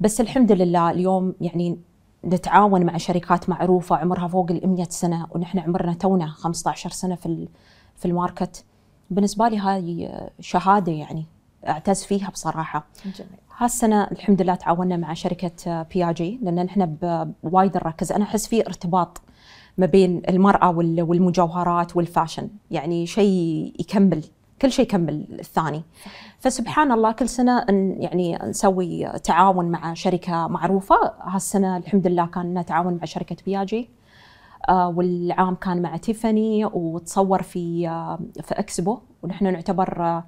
بس 0.00 0.20
الحمد 0.20 0.52
لله 0.52 0.90
اليوم 0.90 1.34
يعني 1.40 1.78
نتعاون 2.24 2.86
مع 2.86 2.96
شركات 2.96 3.48
معروفة 3.48 3.96
عمرها 3.96 4.28
فوق 4.28 4.50
ال 4.50 4.68
100 4.68 4.84
سنة 4.84 5.26
ونحن 5.30 5.58
عمرنا 5.58 5.94
تونا 5.94 6.26
15 6.26 6.90
سنة 6.90 7.14
في 7.14 7.48
في 7.96 8.06
ال 8.08 8.15
market. 8.15 8.64
بالنسبة 9.10 9.48
لي 9.48 9.58
هاي 9.58 10.12
شهادة 10.40 10.92
يعني 10.92 11.26
أعتز 11.68 12.04
فيها 12.04 12.30
بصراحة. 12.30 12.86
جميل. 13.04 13.30
هالسنة 13.58 14.04
الحمد 14.04 14.42
لله 14.42 14.54
تعاوننا 14.54 14.96
مع 14.96 15.14
شركة 15.14 15.82
بي 15.82 16.12
جي 16.12 16.38
لأن 16.42 16.64
نحن 16.64 16.86
ب- 16.86 17.32
وايد 17.42 17.76
نركز. 17.76 18.12
أنا 18.12 18.24
أحس 18.24 18.46
في 18.46 18.66
ارتباط 18.66 19.20
ما 19.78 19.86
بين 19.86 20.22
المرأة 20.28 20.70
وال- 20.70 21.02
والمجوهرات 21.02 21.96
وال 21.96 22.08
fashion 22.08 22.48
يعني 22.70 23.06
شيء 23.06 23.72
يكمل. 23.80 24.24
كل 24.62 24.72
شيء 24.72 24.84
يكمل 24.84 25.26
الثاني. 25.40 25.82
فسبحان 26.38 26.92
الله 26.92 27.12
كل 27.12 27.28
سنة 27.28 27.64
يعني 27.98 28.38
نسوي 28.44 29.08
تعاون 29.24 29.70
مع 29.70 29.94
شركة 29.94 30.46
معروفة. 30.46 30.96
هالسنة 31.22 31.76
الحمد 31.76 32.06
لله 32.06 32.26
كان 32.26 32.50
لنا 32.50 32.62
تعاون 32.62 32.94
مع 32.94 33.04
شركة 33.04 33.36
بياجي. 33.46 33.90
آه 34.68 34.88
والعام 34.88 35.54
كان 35.54 35.82
مع 35.82 35.96
تيفاني 35.96 36.64
وتصور 36.64 37.42
في 37.42 37.88
آه 37.88 38.18
في 38.42 38.54
إكسبو. 38.54 38.98
ونحن 39.22 39.52
نعتبر 39.52 40.02
آه 40.02 40.24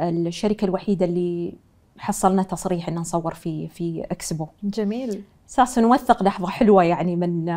الشركة 0.00 0.64
الوحيدة 0.64 1.06
اللي 1.06 1.54
حصلنا 1.98 2.42
تصريح 2.42 2.88
ان 2.88 2.94
نصور 2.94 3.34
في 3.34 3.68
في 3.68 4.04
إكسبو. 4.10 4.46
جميل. 4.62 5.22
أساس 5.48 5.78
نوثق 5.78 6.22
لحظة 6.22 6.46
حلوة 6.48 6.84
يعني 6.84 7.16
من 7.16 7.50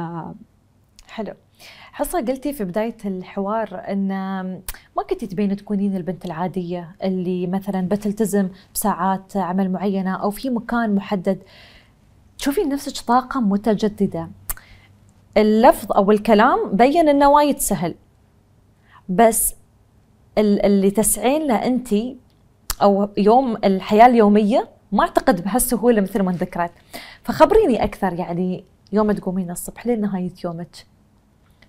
حلو. 1.07 1.34
حصة 1.96 2.20
قلتي 2.20 2.54
في 2.54 2.64
بداية 2.64 2.98
الحوار 3.06 3.84
أن 3.88 4.08
ما 4.98 5.04
كنتي 5.10 5.28
تبين 5.28 5.56
تكونين 5.56 5.96
البنت 5.96 6.25
العادية 6.25 6.96
اللي 7.04 7.48
مثلا 7.48 7.88
بتلتزم 7.88 8.50
بساعات 8.74 9.38
عمل 9.38 9.72
معينة 9.72 10.16
أو 10.16 10.30
في 10.30 10.50
مكان 10.50 10.96
محدد. 10.96 11.40
تشوفين 12.38 12.70
نفسك 12.70 13.06
طاقة 13.06 13.40
متجددة. 13.42 14.30
اللفظ 15.38 15.92
أو 15.92 16.12
الكلام 16.12 16.72
بين 16.75 17.10
أنه 17.10 17.30
وايد 17.30 17.58
سهل. 17.58 17.96
بس 19.10 19.56
ال- 20.38 20.66
اللي 20.66 20.92
تسعين 20.92 21.48
له 21.48 21.56
أنت 21.56 21.90
أو 22.82 23.10
يوم 23.18 23.58
الحياة 23.64 24.06
اليومية 24.06 24.70
ما 24.92 25.02
أعتقد 25.02 25.44
بهالسهولة 25.44 26.02
مثل 26.02 26.22
ما 26.24 26.32
ذكرت. 26.32 26.72
فخبريني 27.24 27.84
أكثر 27.84 28.14
يعني 28.14 28.64
يوم 28.94 29.12
تقومين 29.12 29.52
الصبح 29.52 29.88
لين 29.88 30.02
نهاية 30.02 30.34
يومك؟ 30.46 30.95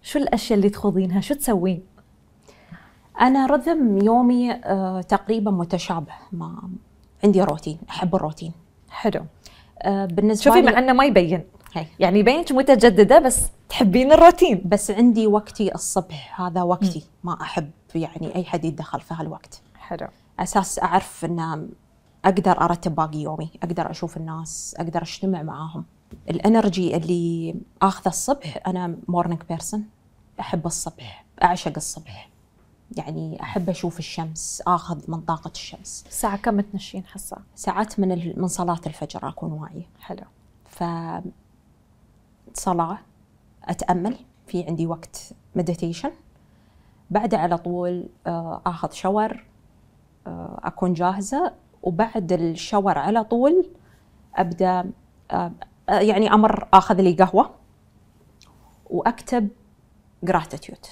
شو 0.07 0.19
الأشياء 0.19 0.59
اللي 0.59 0.71
تخوضينها؟ 0.71 1.21
شو 1.21 1.35
تسوين؟ 1.35 1.83
أنا 3.21 3.47
رذم 3.47 3.99
يومي 4.03 4.53
آه 4.53 5.01
تقريبا 5.01 5.51
متشابه 5.51 6.13
ما 6.33 6.69
عندي 7.25 7.43
روتين 7.43 7.79
أحب 7.91 8.15
الروتين. 8.15 8.53
حلو. 8.91 9.25
آه 9.83 10.05
بالنسبة 10.07 10.45
شوفي 10.45 10.63
مع 10.63 10.79
إنه 10.79 10.93
ما 10.93 11.05
يبين. 11.05 11.45
هي. 11.75 11.87
يعني 11.99 12.19
يبينك 12.19 12.53
متجددة 12.53 13.19
بس 13.19 13.47
تحبين 13.69 14.13
الروتين. 14.13 14.63
بس 14.65 14.91
عندي 14.91 15.27
وقتي 15.27 15.75
الصبح 15.75 16.41
هذا 16.41 16.63
وقتي. 16.63 17.07
ما 17.25 17.43
أحب 17.43 17.71
يعني 17.95 18.35
أي 18.35 18.45
حد 18.45 18.65
يتدخل 18.65 19.01
في 19.01 19.15
هالوقت. 19.15 19.61
حلو. 19.79 20.09
أساس 20.41 20.79
أعرف 20.79 21.25
إن 21.25 21.69
أقدر 22.25 22.61
أرتب 22.61 22.95
باقي 22.95 23.19
يومي 23.19 23.51
أقدر 23.63 23.91
أشوف 23.91 24.17
الناس 24.17 24.77
أقدر 24.79 25.03
أجتمع 25.03 25.43
معاهم. 25.43 25.85
ال 26.31 26.40
energy 26.40 26.97
اللي 26.97 27.55
آخذه 27.83 28.09
الصبح 28.09 28.59
أنا 28.67 28.97
morning 29.09 29.41
person 29.49 29.85
أحب 30.41 30.67
الصبح 30.67 31.25
أعشق 31.43 31.73
الصبح. 31.77 32.29
يعني 32.97 33.43
أحب 33.43 33.71
أشوف 33.71 33.99
الشمس 33.99 34.63
آخذ 34.67 35.11
من 35.11 35.21
طاقة 35.21 35.51
الشمس. 35.55 36.05
الساعة 36.09 36.37
كم 36.37 36.61
تنشين 36.61 37.07
حصة؟ 37.07 37.37
ساعات 37.55 38.01
من 38.01 38.13
ال- 38.13 38.35
من 38.41 38.49
صلاة 38.49 38.81
الفجر 38.87 39.29
أكون 39.29 39.53
واعية. 39.53 39.89
حلو. 40.01 40.23
ف 40.65 40.85
صلاة 42.55 42.99
أتأمل 43.65 44.17
في 44.47 44.65
عندي 44.65 44.87
وقت 44.87 45.31
meditation 45.57 46.11
بعدها 47.11 47.39
على 47.39 47.59
طول 47.59 48.09
آه، 48.27 48.63
آخذ 48.67 48.91
shower 48.93 49.45
آه، 50.27 50.61
أكون 50.65 50.93
جاهزة. 50.93 51.53
وبعد 51.83 52.33
ال 52.33 52.42
shower 52.42 52.99
على 52.99 53.25
طول 53.25 53.71
أبدأ 54.35 54.91
آه، 55.31 55.53
يعني 55.89 56.33
أمر 56.33 56.69
آخذ 56.73 57.01
لي 57.01 57.13
قهوة. 57.13 57.51
وأكتب 58.91 59.49
gratitude 60.33 60.89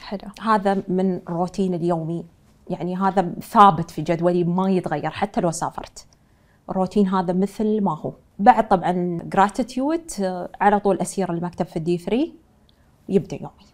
حلو. 0.00 0.30
هذا 0.40 0.82
من 0.88 1.20
روتين 1.28 1.74
اليومي. 1.74 2.24
يعني 2.70 2.96
هذا 2.96 3.32
ثابت 3.40 3.90
في 3.90 4.02
جدولي 4.02 4.44
ما 4.44 4.70
يتغير 4.70 5.10
حتى 5.10 5.40
لو 5.40 5.50
سافرت. 5.50 6.06
الروتين 6.70 7.08
هذا 7.08 7.32
مثل 7.32 7.80
ما 7.80 7.98
هو. 7.98 8.12
بعد 8.38 8.68
طبعا 8.68 9.18
gratitude 9.24 10.10
على 10.60 10.80
طول 10.80 10.98
أسير 10.98 11.32
المكتب 11.32 11.66
في 11.66 11.76
الدي 11.76 11.98
3 11.98 12.32
يبدأ 13.08 13.36
يومي. 13.36 13.66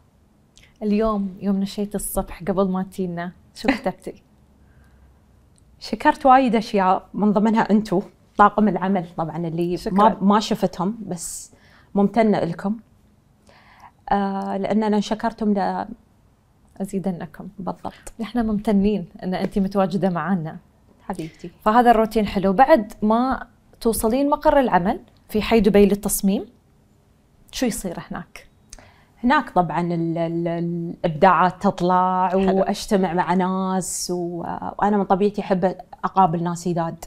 اليوم 0.82 1.36
يوم 1.40 1.56
نشيت 1.56 1.94
الصبح 1.94 2.42
قبل 2.42 2.68
ما 2.68 2.82
تينا 2.82 3.32
شو 3.54 3.68
كتبتي؟ 3.78 4.22
شكرت 5.80 6.26
وايد 6.26 6.54
أشياء 6.54 7.08
من 7.14 7.32
ضمنها 7.32 7.70
أنتو. 7.70 8.02
طاقم 8.36 8.68
العمل 8.68 9.06
طبعا 9.16 9.36
اللي 9.36 9.76
شكراً. 9.76 9.92
ما 9.92 10.18
ما 10.20 10.40
شفتهم 10.40 10.98
بس 11.06 11.52
ممتنه 11.94 12.40
لكم. 12.40 12.70
آه 12.70 12.85
لاننا 14.60 15.00
شكرتم 15.00 15.52
ل- 15.54 15.86
ازيدنكم 16.80 17.48
بالضبط. 17.58 18.12
نحن 18.20 18.46
ممتنين 18.46 19.06
أن 19.22 19.34
أنت 19.34 19.58
متواجدة 19.58 20.10
معنا. 20.10 20.56
حبيبتي. 21.08 21.50
فهذا 21.64 21.90
الروتين 21.90 22.26
حلو. 22.26 22.52
بعد 22.52 22.92
ما 23.02 23.46
توصلين 23.80 24.30
مقر 24.30 24.60
العمل 24.60 25.00
في 25.28 25.42
حي 25.42 25.60
دبي 25.60 25.86
للتصميم 25.86 26.44
شو 27.52 27.66
يصير 27.66 27.96
هناك؟ 28.10 28.46
هناك 29.24 29.50
طبعا 29.50 29.80
ال 29.80 30.18
ال 30.18 30.48
الإبداعات 30.48 31.62
تطلع 31.62 32.28
حلو. 32.28 32.58
وأجتمع 32.60 33.12
مع 33.14 33.34
ناس 33.34 34.10
وأنا 34.14 34.96
من 34.96 35.04
طبيعتي 35.04 35.40
أحب 35.40 35.74
أقابل 36.04 36.42
ناس 36.42 36.68
جداد. 36.68 37.04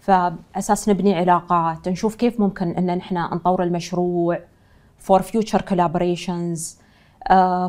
فأساس 0.00 0.88
نبني 0.88 1.14
علاقات 1.14 1.88
نشوف 1.88 2.14
كيف 2.14 2.40
ممكن 2.40 2.68
أن 2.70 2.90
إحنا 2.90 3.34
نطور 3.34 3.62
المشروع 3.62 4.38
for 5.04 5.22
future 5.22 5.60
collaborations 5.60 6.78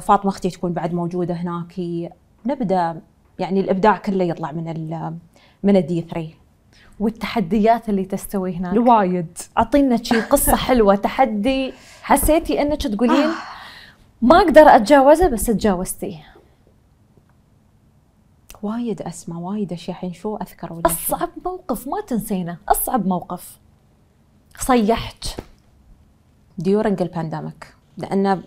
فاطمة 0.02 0.30
أختي 0.30 0.50
تكون 0.50 0.74
بعد 0.74 0.94
موجودة 0.94 1.34
هناك. 1.34 1.74
نبدأ 2.46 3.02
يعني 3.40 3.60
الإبداع 3.60 3.98
كله 3.98 4.24
يطلع 4.24 4.52
من 4.52 4.68
ال 4.68 5.18
من 5.64 5.76
ال 5.78 6.02
D3 6.02 6.30
والتحديات 7.00 7.90
اللي 7.90 8.06
تستوي 8.06 8.56
هناك. 8.56 8.74
الوايد. 8.74 9.38
أعطينا 9.58 10.04
شي 10.04 10.22
قصة 10.22 10.56
حلوة. 10.56 10.96
تحدي. 10.96 11.74
حسيتي 12.02 12.62
إنك 12.62 12.82
تقولين 12.82 13.30
ما 14.22 14.38
أقدر 14.38 14.62
أتجاوزه 14.62 15.28
بس 15.28 15.46
تجاوزتيه 15.46 16.24
وايد 18.64 19.02
اسماء 19.02 19.40
وايد 19.40 19.74
أشياء 19.74 19.98
الحين. 19.98 20.14
شو 20.14 20.36
أذكر 20.36 20.74
ولا 20.74 20.82
شو؟ 20.88 21.16
أصعب 21.16 21.30
موقف 21.46 21.88
ما 21.88 22.02
تنسينه. 22.02 22.58
أصعب 22.70 23.08
موقف. 23.08 23.60
صيحت. 24.60 25.26
during 26.58 27.02
ال 27.02 27.10
pandemic 27.10 27.76
لأن 27.98 28.44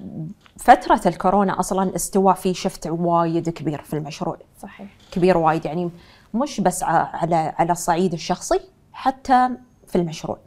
فترة 0.57 1.00
الكورونا 1.07 1.61
أصلا 1.61 1.97
استوى 1.97 2.35
في 2.35 2.55
شفت 2.55 2.87
وايد 2.87 3.49
كبير 3.49 3.83
في 3.83 3.97
المشروع. 3.97 4.38
صحيح. 4.59 4.88
كبير 5.12 5.38
وايد 5.38 5.65
يعني 5.65 5.91
مش 6.35 6.61
بس 6.61 6.83
على 6.83 7.37
على 7.59 7.73
الصعيد 7.73 8.12
الشخصي 8.12 8.61
حتى 8.93 9.49
في 9.87 9.97
المشروع. 9.97 10.38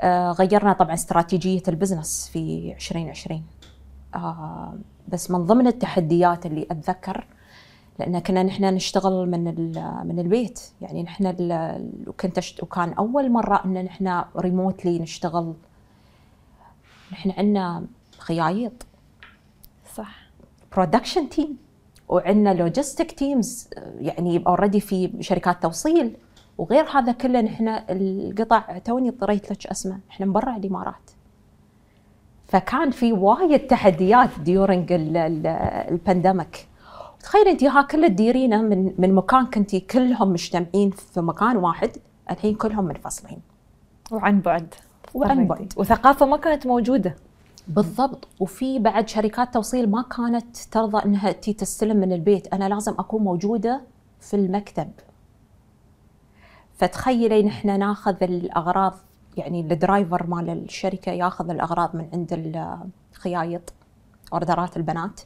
آه 0.00 0.32
غيرنا 0.32 0.72
طبعا 0.72 0.94
استراتيجية 0.94 1.62
البزنس 1.68 2.30
في 2.32 2.72
2020 2.76 3.42
آه 4.14 4.74
بس 5.08 5.30
من 5.30 5.46
ضمن 5.46 5.66
التحديات 5.66 6.46
اللي 6.46 6.66
أتذكر 6.70 7.26
لأن 7.98 8.18
كنا 8.18 8.42
نحن 8.42 8.64
نشتغل 8.64 9.30
من 9.30 9.44
من 10.06 10.18
البيت. 10.18 10.60
يعني 10.80 11.02
نحن 11.02 11.34
وكنت 12.06 12.62
وكان 12.62 12.92
أول 12.92 13.32
مرة 13.32 13.64
إن 13.64 13.84
نحن 13.84 14.24
ريموتلي 14.36 14.98
نشتغل 14.98 15.54
نحن 17.12 17.30
عندنا 17.30 17.86
خيايط. 18.18 18.86
صح. 19.94 20.16
production 20.72 21.28
team 21.28 21.56
وعندنا 22.08 22.54
logistic 22.54 23.12
teams 23.12 23.68
يعني 23.98 24.44
already 24.46 24.80
في 24.80 25.12
شركات 25.20 25.62
توصيل. 25.62 26.16
وغير 26.58 26.84
هذا 26.84 27.12
كله 27.12 27.40
نحن 27.40 27.68
القطع 27.68 28.78
توني 28.78 29.08
اضطريت 29.08 29.52
لك 29.52 29.66
اسمه. 29.66 29.98
إحنا 30.10 30.26
من 30.26 30.32
برا 30.32 30.56
الإمارات. 30.56 31.10
فكان 32.46 32.90
في 32.90 33.12
وايد 33.12 33.66
تحديات 33.66 34.40
during 34.40 34.92
ال 34.92 35.11
pandemic 35.11 36.66
تخيل 37.20 37.48
أنت 37.48 37.64
ها 37.64 37.82
كله 37.82 38.08
تديرينه 38.08 38.62
من 38.62 38.94
من 38.98 39.14
مكان 39.14 39.46
كنتي 39.46 39.80
كلهم 39.80 40.32
مجتمعين 40.32 40.90
في 40.90 41.20
مكان 41.20 41.56
واحد 41.56 41.90
الحين 42.30 42.54
كلهم 42.54 42.84
منفصلين. 42.84 43.40
وعن 44.10 44.40
بعد. 44.40 44.74
وعن. 45.14 45.46
بعد. 45.46 45.72
وثقافة 45.76 46.26
ما 46.26 46.36
كانت 46.36 46.66
موجودة. 46.66 47.16
بالضبط. 47.68 48.28
وفي 48.40 48.78
بعد 48.78 49.08
شركات 49.08 49.54
توصيل 49.54 49.90
ما 49.90 50.02
كانت 50.02 50.56
ترضى 50.56 51.04
إنها 51.04 51.32
تي 51.32 51.52
تستلم 51.52 51.96
من 51.96 52.12
البيت. 52.12 52.54
أنا 52.54 52.68
لازم 52.68 52.92
أكون 52.98 53.22
موجودة 53.22 53.80
في 54.20 54.34
المكتب. 54.34 54.90
فتخيلي 56.74 57.42
نحن 57.42 57.78
ناخذ 57.78 58.22
الأغراض 58.22 58.94
يعني 59.36 59.60
ال 59.60 59.69
driver 59.69 60.26
مال 60.26 60.50
الشركة 60.50 61.12
ياخذ 61.12 61.50
الأغراض 61.50 61.96
من 61.96 62.08
عند 62.12 62.54
الخيايط 63.12 63.72
order 64.32 64.69
ات 64.69 64.76
البنات. 64.76 65.20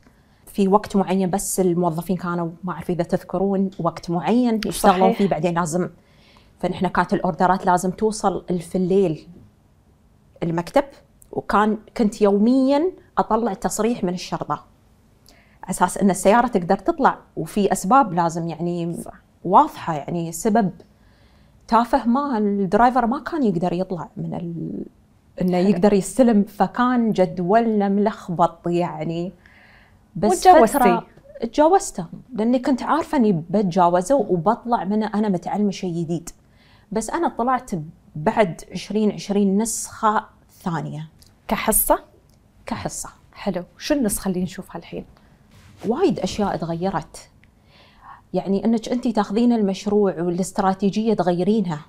في 0.47 0.69
وقت 0.69 0.97
معين 0.97 1.31
بس 1.31 1.61
الموظفين 1.61 2.17
كانوا 2.17 2.51
ما 2.65 2.73
أعرف 2.73 2.91
إذا 2.91 3.05
تذكرون 3.05 3.71
وقت 3.79 4.11
معين 4.11 4.61
يشتغلون. 4.67 5.13
فيه. 5.13 5.29
بعدين 5.29 5.55
لازم 5.55 5.91
فنحن 6.59 6.87
كانت 6.87 7.15
الأوردرات 7.15 7.67
لازم 7.67 7.91
توصل 7.91 8.45
في 8.61 8.79
الليل. 8.79 9.29
المكتب 10.45 10.85
وكان 11.33 11.79
كنت 11.97 12.23
يوميا 12.23 12.93
أطلع 13.19 13.55
تصريح 13.55 14.05
من 14.05 14.15
الشرطة 14.15 14.65
أساس 15.71 15.99
إن 15.99 16.11
السيارة 16.11 16.47
تقدر 16.47 16.79
تطلع 16.79 17.19
وفي 17.37 17.73
أسباب 17.73 18.13
لازم 18.13 18.49
يعني. 18.49 18.97
واضحة 19.45 19.95
يعني 19.95 20.33
سبب 20.33 20.71
تافه 21.69 22.07
ما 22.07 22.39
الدرايفر 22.39 23.07
ما 23.07 23.19
كان 23.19 23.43
يقدر 23.43 23.73
يطلع 23.73 24.09
من 24.17 24.35
ال... 24.35 24.85
إنه. 25.41 25.57
يقدر 25.57 25.93
يستلم 25.93 26.43
فكان 26.43 27.13
جدولنا 27.13 27.89
ملخبط 27.89 28.67
يعني 28.67 29.33
بس. 30.17 30.49
فترة 30.49 31.07
تجاوزته 31.41 32.07
لأني 32.35 32.59
كنت 32.59 32.83
عارفة 32.83 33.19
إني 33.19 33.45
بتجاوزه 33.51 34.15
وبطلع 34.15 34.85
منه 34.85 35.11
أنا 35.15 35.29
متعلمة 35.29 35.71
شيء 35.71 36.03
جديد 36.03 36.31
بس 36.93 37.11
أنا 37.11 37.29
طلعت 37.29 37.71
بعد 38.17 38.61
2020 38.73 39.59
نسخة 39.59 40.27
ثانية. 40.65 41.09
كحصة؟ 41.49 41.99
كحصة. 42.67 43.09
حلو. 43.33 43.65
شو 43.79 43.95
النسخة 43.95 44.29
اللي 44.29 44.43
نشوفها 44.43 44.79
الحين؟ 44.79 45.05
وايد 45.87 46.21
أشياء 46.21 46.57
تغيرت. 46.57 47.29
يعني 48.35 48.65
أنك 48.65 48.89
انت 48.89 49.09
تاخذين 49.09 49.53
المشروع 49.53 50.21
والاستراتيجية 50.21 51.15
تغيرينها. 51.15 51.81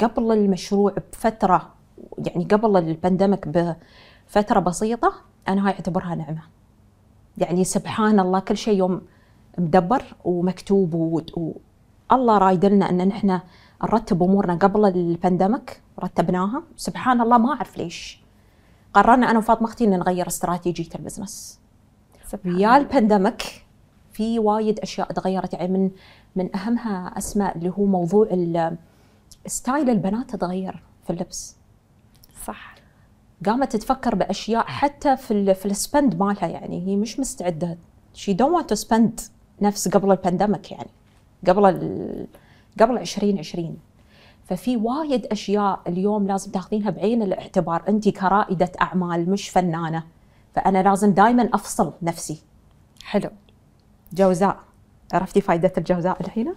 قبل 0.00 0.32
المشروع 0.32 0.94
بفترة 1.12 1.74
يعني 2.18 2.44
قبل 2.44 2.76
البانديميك 2.76 3.48
بفترة 3.48 4.60
بسيطة 4.60 5.12
أنا 5.48 5.66
هاي 5.66 5.72
أعتبرها 5.72 6.14
نعمة. 6.14 6.42
يعني 7.38 7.64
سبحان 7.64 8.20
الله 8.20 8.40
كل 8.40 8.56
شيء 8.56 8.78
يوم 8.78 9.02
مدبر 9.58 10.02
ومكتوب 10.24 10.94
و... 10.94 11.20
و... 11.36 11.52
الله 12.12 12.38
رايد 12.38 12.64
لنا 12.64 12.90
أن 12.90 13.08
نحن 13.08 13.40
نرتب 13.84 14.22
أمورنا 14.22 14.54
قبل 14.54 14.84
ال 14.84 14.95
pandemic 14.95 15.82
رتبناها. 16.02 16.62
سبحان 16.76 17.20
الله 17.20 17.38
ما 17.38 17.52
أعرف 17.52 17.76
ليش. 17.78 18.20
قررنا 18.94 19.30
أنا 19.30 19.38
وفاطمة 19.38 19.68
أختي 19.68 19.84
إن 19.84 19.98
نغير 19.98 20.26
استراتيجية 20.26 20.88
ال 20.94 21.01
business. 21.01 21.60
ويا. 22.44 22.76
ال 22.76 22.83
pandemic 22.83 23.42
في 24.12 24.38
وايد 24.38 24.78
أشياء 24.78 25.12
تغيرت 25.12 25.54
يعني 25.54 25.68
من 25.68 25.90
من 26.36 26.56
أهمها 26.56 27.18
أسماء 27.18 27.58
اللي 27.58 27.72
هو 27.78 27.84
موضوع 27.84 28.28
style 29.46 29.90
البنات 29.90 30.36
تغير 30.36 30.82
في 31.04 31.10
اللبس. 31.10 31.56
صح. 32.44 32.74
قامت 33.46 33.76
تفكر 33.76 34.14
بأشياء 34.14 34.66
حتى 34.66 35.16
في 35.16 35.30
ال 35.30 35.54
في 35.54 35.66
ال 35.66 35.74
spend 35.74 36.14
مالها 36.14 36.46
يعني 36.46 36.86
هي 36.86 36.96
مش 36.96 37.20
مستعدة. 37.20 37.78
she 38.14 38.32
don't 38.32 38.74
to 38.74 38.86
spend 38.86 39.22
نفس 39.62 39.88
قبل 39.88 40.10
ال 40.10 40.17
pandemic 40.17 40.72
يعني 40.72 40.90
قبل 41.46 41.66
ال 41.66 42.26
قبل 42.80 42.98
2020 42.98 43.76
ففي 44.48 44.76
وايد 44.76 45.26
أشياء 45.26 45.80
اليوم 45.86 46.26
لازم 46.26 46.50
تاخذينها 46.50 46.90
بعين 46.90 47.22
الاعتبار. 47.22 47.82
انت 47.88 48.08
كرائدة 48.08 48.72
أعمال 48.82 49.30
مش 49.30 49.48
فنانة. 49.48 50.02
فأنا 50.54 50.82
لازم 50.82 51.12
دائما 51.12 51.48
أفصل 51.54 51.92
نفسي. 52.02 52.42
حلو. 53.04 53.30
جوزاء 54.12 54.56
عرفتي 55.12 55.40
فائدة 55.40 55.72
الجوزاء 55.78 56.20
الحين؟ 56.20 56.54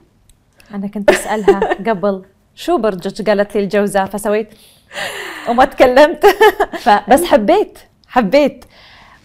أنا 0.74 0.88
كنت 0.88 1.10
أسألها 1.10 1.60
قبل 1.90 2.26
شو 2.56 2.78
برجك 2.78 3.30
قالت 3.30 3.56
لي 3.56 3.64
الجوزاء؟ 3.64 4.06
فسويت 4.06 4.50
وما 5.50 5.66
تكلمت. 5.66 6.26
بس 7.10 7.24
حبيت 7.24 7.80
حبيت. 8.08 8.66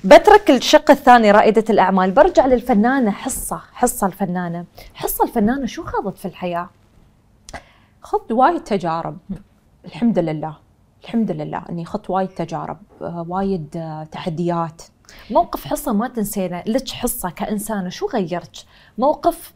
بترك 0.05 0.51
الشق 0.51 0.91
الثاني 0.91 1.31
رائدة 1.31 1.65
الأعمال. 1.71 2.11
برجع 2.11 2.47
للفنانة 2.47 3.11
حصة 3.11 3.61
حصة 3.73 4.07
الفنانة. 4.07 4.65
حصة 4.95 5.25
الفنانة 5.25 5.67
شو 5.67 5.85
خاضت 5.85 6.19
في 6.19 6.25
الحياة؟ 6.25 6.69
خضت 8.05 8.33
وايد 8.33 8.61
تجارب. 8.65 9.19
الحمد 9.85 10.19
لله. 10.19 10.57
الحمد 11.05 11.31
لله 11.31 11.65
إني 11.71 11.85
خضت 11.85 12.11
وايد 12.11 12.29
تجارب 12.29 12.79
آه، 13.03 13.25
وايد 13.29 13.77
آه، 13.77 14.05
تحديات. 14.05 14.83
موقف 15.31 15.65
حصة 15.65 15.93
ما 15.93 16.09
تنسينه 16.09 16.63
لك 16.67 16.89
حصة 16.89 17.31
كإنسانة 17.31 17.89
شو 17.89 18.07
غيرك 18.07 18.51
موقف 18.99 19.55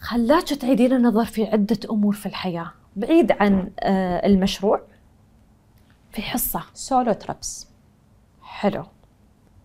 خلاك 0.00 0.48
تعيدين 0.48 0.92
النظر 0.92 1.24
في 1.24 1.44
عدة 1.46 1.78
أمور 1.90 2.12
في 2.14 2.26
الحياة. 2.26 2.70
بعيد 2.96 3.32
عن 3.32 3.70
آه، 3.80 4.26
المشروع 4.26 4.80
في 6.12 6.22
حصة. 6.22 6.62
سولو 6.74 7.12
تريبس 7.12 7.68
حلو. 8.42 8.84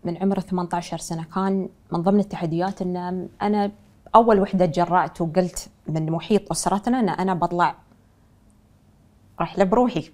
من 0.04 0.18
عمر 0.18 0.40
18 0.40 0.98
سنة. 0.98 1.24
كان 1.24 1.70
من 1.92 2.02
ضمن 2.02 2.20
التحديات 2.20 2.82
إن 2.82 3.28
أنا 3.42 3.72
أول 4.16 4.40
وحدة 4.40 4.66
تجرأت 4.66 5.22
وقلت 5.22 5.70
من 5.88 6.12
محيط 6.12 6.52
أسرتنا 6.52 7.00
إن 7.00 7.10
أنا 7.10 7.34
بطلع 7.34 7.76
رحله 9.42 9.64
بروحي. 9.64 10.12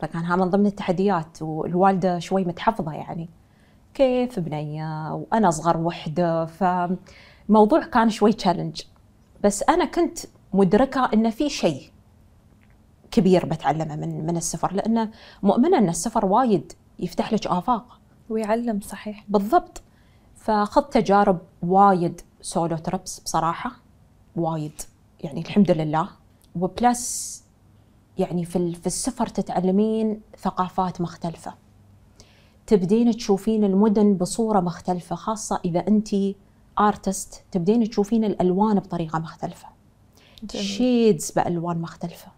فكان 0.00 0.24
ها 0.24 0.36
من 0.36 0.50
ضمن 0.50 0.66
التحديات 0.66 1.42
والوالدة 1.42 2.18
شوي 2.18 2.44
متحفظة 2.44 2.92
يعني. 2.92 3.28
كيف 3.94 4.38
بنية؟ 4.38 5.14
وأنا 5.14 5.48
أصغر 5.48 5.76
وحدة 5.76 6.46
فالموضوع 6.46 7.84
كان 7.84 8.10
شوي 8.10 8.32
challenge 8.32 8.82
بس 9.44 9.62
أنا 9.62 9.84
كنت 9.84 10.18
مدركة 10.54 11.10
إن 11.14 11.30
في 11.30 11.48
شيء 11.48 11.90
كبير 13.10 13.46
بتعلمه 13.46 13.96
من 13.96 14.26
من 14.26 14.36
السفر 14.36 14.72
لأنه 14.72 15.10
مؤمنة 15.42 15.78
إن 15.78 15.88
السفر 15.88 16.26
وايد 16.26 16.72
يفتح 16.98 17.32
لك 17.32 17.46
آفاق. 17.46 18.00
ويعلم 18.28 18.80
صحيح. 18.80 19.24
بالضبط. 19.28 19.82
فأخذت 20.36 20.92
تجارب 20.92 21.38
وايد 21.62 22.20
solo 22.44 22.76
trips 22.76 23.20
بصراحة 23.20 23.72
وايد 24.36 24.82
يعني 25.20 25.40
الحمد 25.40 25.70
لله. 25.70 26.08
و 26.60 26.76
plus 26.76 27.42
يعني 28.18 28.44
في 28.44 28.74
في 28.74 28.86
السفر 28.86 29.26
تتعلمين 29.26 30.20
ثقافات 30.38 31.00
مختلفة. 31.00 31.54
تبدين 32.66 33.10
تشوفين 33.16 33.64
المدن 33.64 34.14
بصورة 34.14 34.60
مختلفة 34.60 35.16
خاصة 35.16 35.60
إذا 35.64 35.88
أنت 35.88 36.08
ارتست 36.80 37.44
تبدين 37.52 37.88
تشوفين 37.88 38.24
الألوان 38.24 38.78
بطريقة 38.78 39.18
مختلفة. 39.18 39.68
شيدز 40.52 41.30
بألوان 41.30 41.80
مختلفة. 41.80 42.28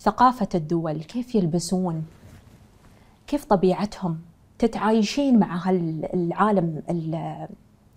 ثقافة 0.00 0.48
الدول 0.54 1.02
كيف 1.02 1.34
يلبسون؟ 1.34 2.04
كيف 3.26 3.44
طبيعتهم؟ 3.44 4.20
تتعايشين 4.58 5.38
مع 5.38 5.56
هالعالم 5.68 6.82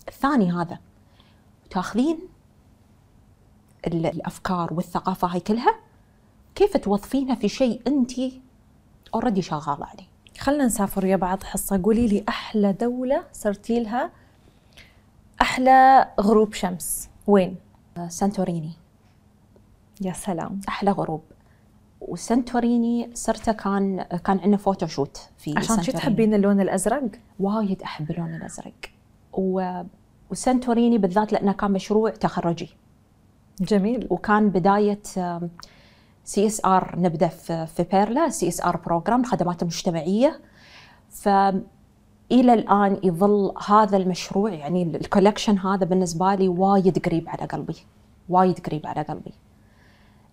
الثاني 0.07 0.51
هذا. 0.51 0.79
تاخذين 1.73 2.19
الأفكار 3.87 4.73
والثقافة 4.73 5.27
هاي 5.27 5.39
كلها؟ 5.39 5.75
كيف 6.55 6.77
توظفينها 6.77 7.35
في 7.35 7.49
شيء 7.49 7.81
انت 7.87 8.11
already 9.13 9.41
شغالة 9.41 9.85
عليه؟ 9.85 10.07
خلنا 10.39 10.65
نسافر 10.65 11.05
يا 11.05 11.15
بعض 11.15 11.43
حصة. 11.43 11.81
قولي 11.83 12.07
لي 12.07 12.23
أحلى 12.29 12.73
دولة 12.73 13.23
صرتي 13.31 13.79
لها؟ 13.79 14.11
أحلى 15.41 16.09
غروب 16.21 16.53
شمس. 16.53 17.09
وين؟ 17.27 17.55
سانتوريني. 18.07 18.71
يا 20.01 20.13
سلام. 20.13 20.61
أحلى 20.67 20.91
غروب. 20.91 21.21
وسنتوريني 22.01 23.09
صرت 23.13 23.49
كان 23.49 24.03
كان 24.03 24.39
عندنا 24.39 24.57
photo 24.57 24.87
shoot 24.87 25.29
في 25.37 25.53
عشان 25.57 25.83
شو 25.83 25.91
تحبين 25.91 26.33
اللون 26.33 26.61
الأزرق؟ 26.61 27.11
وايد 27.39 27.81
أحب 27.81 28.11
اللون 28.11 28.35
الأزرق. 28.35 28.73
و... 29.33 29.81
وسنتوريني 30.31 30.97
بالذات 30.97 31.33
لأنه 31.33 31.51
كان 31.51 31.71
مشروع 31.71 32.09
تخرجي. 32.09 32.69
جميل. 33.61 34.07
وكان 34.09 34.49
بداية 34.49 35.01
CSR 36.23 36.95
نبدأ 36.99 37.27
في 37.65 37.85
بيرلا 37.91 38.29
CSR 38.29 38.77
program 38.77 39.21
الخدمات 39.21 39.61
المجتمعيه 39.61 40.39
ف 41.09 41.29
إلى 42.31 42.53
الآن 42.53 42.99
يظل 43.03 43.53
هذا 43.67 43.97
المشروع 43.97 44.51
يعني 44.51 44.83
ال 44.83 44.90
collection 44.90 45.59
هذا 45.59 45.85
بالنسبة 45.85 46.35
لي 46.35 46.47
وايد 46.47 47.05
قريب 47.05 47.29
على 47.29 47.45
قلبي. 47.45 47.75
وايد 48.29 48.59
قريب 48.59 48.87
على 48.87 49.01
قلبي. 49.01 49.33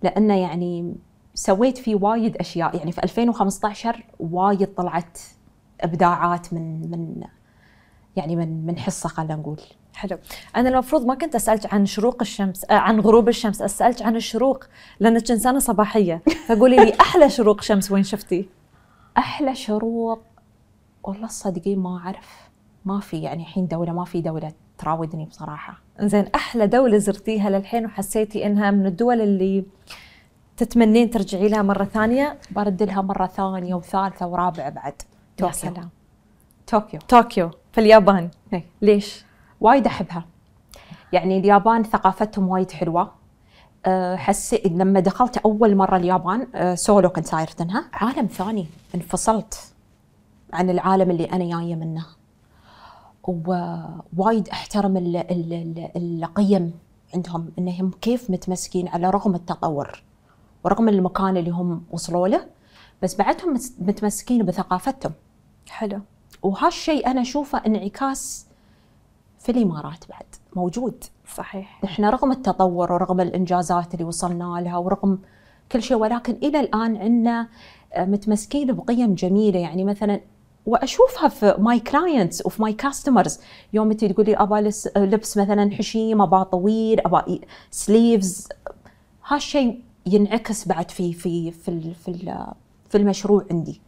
لأنه 0.02 0.34
يعني 0.34 0.94
سويت 1.34 1.78
فيه 1.78 1.94
وايد 1.94 2.36
أشياء. 2.36 2.76
يعني 2.76 2.92
في 2.92 3.04
2015 3.04 4.04
وايد 4.20 4.74
طلعت 4.74 5.18
إبداعات 5.80 6.52
من 6.52 6.90
من 6.90 7.24
يعني 8.16 8.36
من 8.36 8.66
من 8.66 8.78
حصة 8.78 9.08
خلينا 9.08 9.36
نقول. 9.36 9.60
حلو. 10.00 10.18
أنا 10.56 10.68
المفروض 10.68 11.06
ما 11.06 11.14
كنت 11.14 11.34
أسألك 11.34 11.74
عن 11.74 11.86
شروق 11.86 12.16
الشمس 12.20 12.64
آه 12.64 12.74
عن 12.74 13.00
غروب 13.00 13.28
الشمس 13.28 13.62
أسألك 13.62 14.02
عن 14.02 14.16
الشروق 14.16 14.64
لأنك 15.00 15.30
إنسانة 15.30 15.58
صباحية. 15.58 16.22
فقولي 16.48 16.76
لي 16.76 16.92
أحلى 17.00 17.30
شروق 17.30 17.60
شمس 17.60 17.92
وين 17.92 18.02
شفتي؟ 18.02 18.48
أحلى 19.18 19.54
شروق؟ 19.54 20.22
والله 21.02 21.26
صدقين 21.26 21.78
ما 21.78 21.98
أعرف. 21.98 22.50
ما 22.84 23.00
في 23.00 23.22
يعني 23.22 23.42
الحين 23.42 23.66
دولة 23.66 23.92
ما 23.92 24.04
في 24.04 24.20
دولة 24.20 24.52
تراودني 24.78 25.24
بصراحة. 25.24 25.80
زين 26.00 26.26
أحلى 26.34 26.66
دولة 26.66 26.98
زرتيها 26.98 27.50
للحين 27.50 27.86
وحسيتي 27.86 28.46
إنها 28.46 28.70
من 28.70 28.86
الدول 28.86 29.20
اللي 29.20 29.64
تتمنين 30.56 31.10
ترجعي 31.10 31.48
لها 31.48 31.62
مرة 31.62 31.84
ثانية؟ 31.84 32.38
برد 32.50 32.82
لها 32.82 33.02
مرة 33.02 33.26
ثانية 33.26 33.74
وثالثة 33.74 34.26
ورابعة 34.26 34.70
بعد. 34.70 35.02
طوكيو 35.38 35.46
يا 35.46 35.52
سلام. 35.52 35.90
طوكيو 36.66 37.00
طوكيو 37.08 37.50
في 37.72 37.80
اليابان. 37.80 38.30
هي. 38.52 38.62
ليش؟ 38.82 39.24
وايد 39.60 39.86
أحبها. 39.86 40.24
يعني 41.12 41.38
اليابان 41.38 41.82
ثقافتهم 41.82 42.48
وايد 42.48 42.70
حلوة. 42.70 43.12
أه، 43.86 44.16
حسيت 44.16 44.66
لما 44.66 45.00
دخلت 45.00 45.36
أول 45.36 45.76
مرة 45.76 45.96
اليابان 45.96 46.46
أه، 46.54 46.74
سولو 46.74 47.08
كنت 47.08 47.26
سايرتنها 47.26 47.84
عالم 47.92 48.26
ثاني 48.26 48.66
انفصلت 48.94 49.72
عن 50.52 50.70
العالم 50.70 51.10
اللي 51.10 51.24
أنا 51.24 51.60
جاية 51.60 51.74
منه. 51.74 52.06
ووايد 53.24 54.48
أحترم 54.48 54.96
القيم 55.96 56.72
عندهم 57.14 57.50
إنهم 57.58 57.90
كيف 58.00 58.30
متمسكين 58.30 58.88
على 58.88 59.10
رغم 59.10 59.34
التطور 59.34 60.02
ورغم 60.64 60.88
المكان 60.88 61.36
اللي 61.36 61.50
هم 61.50 61.84
وصلوا 61.90 62.28
له 62.28 62.46
بس 63.02 63.14
بعدهم 63.14 63.54
متمسكين 63.78 64.46
بثقافتهم. 64.46 65.12
حلو. 65.68 66.00
وهالشيء 66.42 67.06
أنا 67.06 67.20
أشوفه 67.20 67.62
انعكاس 67.66 68.46
في 69.40 69.52
الإمارات 69.52 70.04
بعد. 70.08 70.26
موجود. 70.56 71.04
صحيح. 71.36 71.80
إحنا 71.84 72.10
رغم 72.10 72.32
التطور 72.32 72.92
ورغم 72.92 73.20
الإنجازات 73.20 73.94
اللي 73.94 74.04
وصلنا 74.04 74.60
لها 74.60 74.76
ورغم 74.78 75.18
كل 75.72 75.82
شيء 75.82 75.96
ولكن 75.96 76.32
إلى 76.32 76.60
الآن 76.60 76.96
عندنا 76.96 77.48
آه، 77.92 78.04
متمسكين 78.04 78.72
بقيم 78.72 79.14
جميلة. 79.14 79.58
يعني 79.58 79.84
مثلا 79.84 80.20
وأشوفها 80.66 81.28
في 81.28 81.54
my 81.58 81.80
clients 81.80 82.46
وفي 82.46 82.62
my 82.62 82.72
customers 82.72 83.40
يوم 83.72 83.90
انت 83.90 84.04
تقولي 84.04 84.36
ابى 84.36 84.70
لبس 84.96 85.38
مثلا 85.38 85.70
حشيم 85.70 86.22
ابى 86.22 86.44
طويل 86.44 87.00
ابى 87.00 87.40
sleeves 87.70 88.48
هالشيء 89.26 89.82
ينعكس 90.06 90.68
بعد 90.68 90.90
في 90.90 91.12
في 91.12 91.50
في 91.50 91.94
في, 91.94 92.36
في 92.88 92.98
المشروع 92.98 93.44
عندي. 93.50 93.80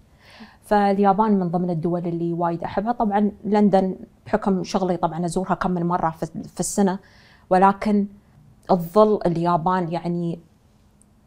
فاليابان 0.65 1.39
من 1.39 1.49
ضمن 1.49 1.71
الدول 1.71 2.07
اللي 2.07 2.33
وايد 2.33 2.65
أحبها. 2.65 2.93
طبعا 2.93 3.31
لندن 3.45 3.97
بحكم 4.27 4.65
شغلي 4.65 4.97
طبعا 4.97 5.25
أزورها 5.25 5.55
كم 5.55 5.71
من 5.71 5.83
مرة 5.87 6.11
في, 6.11 6.61
السنة. 6.61 6.99
ولكن 7.51 8.07
تظل 8.69 9.19
اليابان 9.27 9.93
يعني 9.93 10.39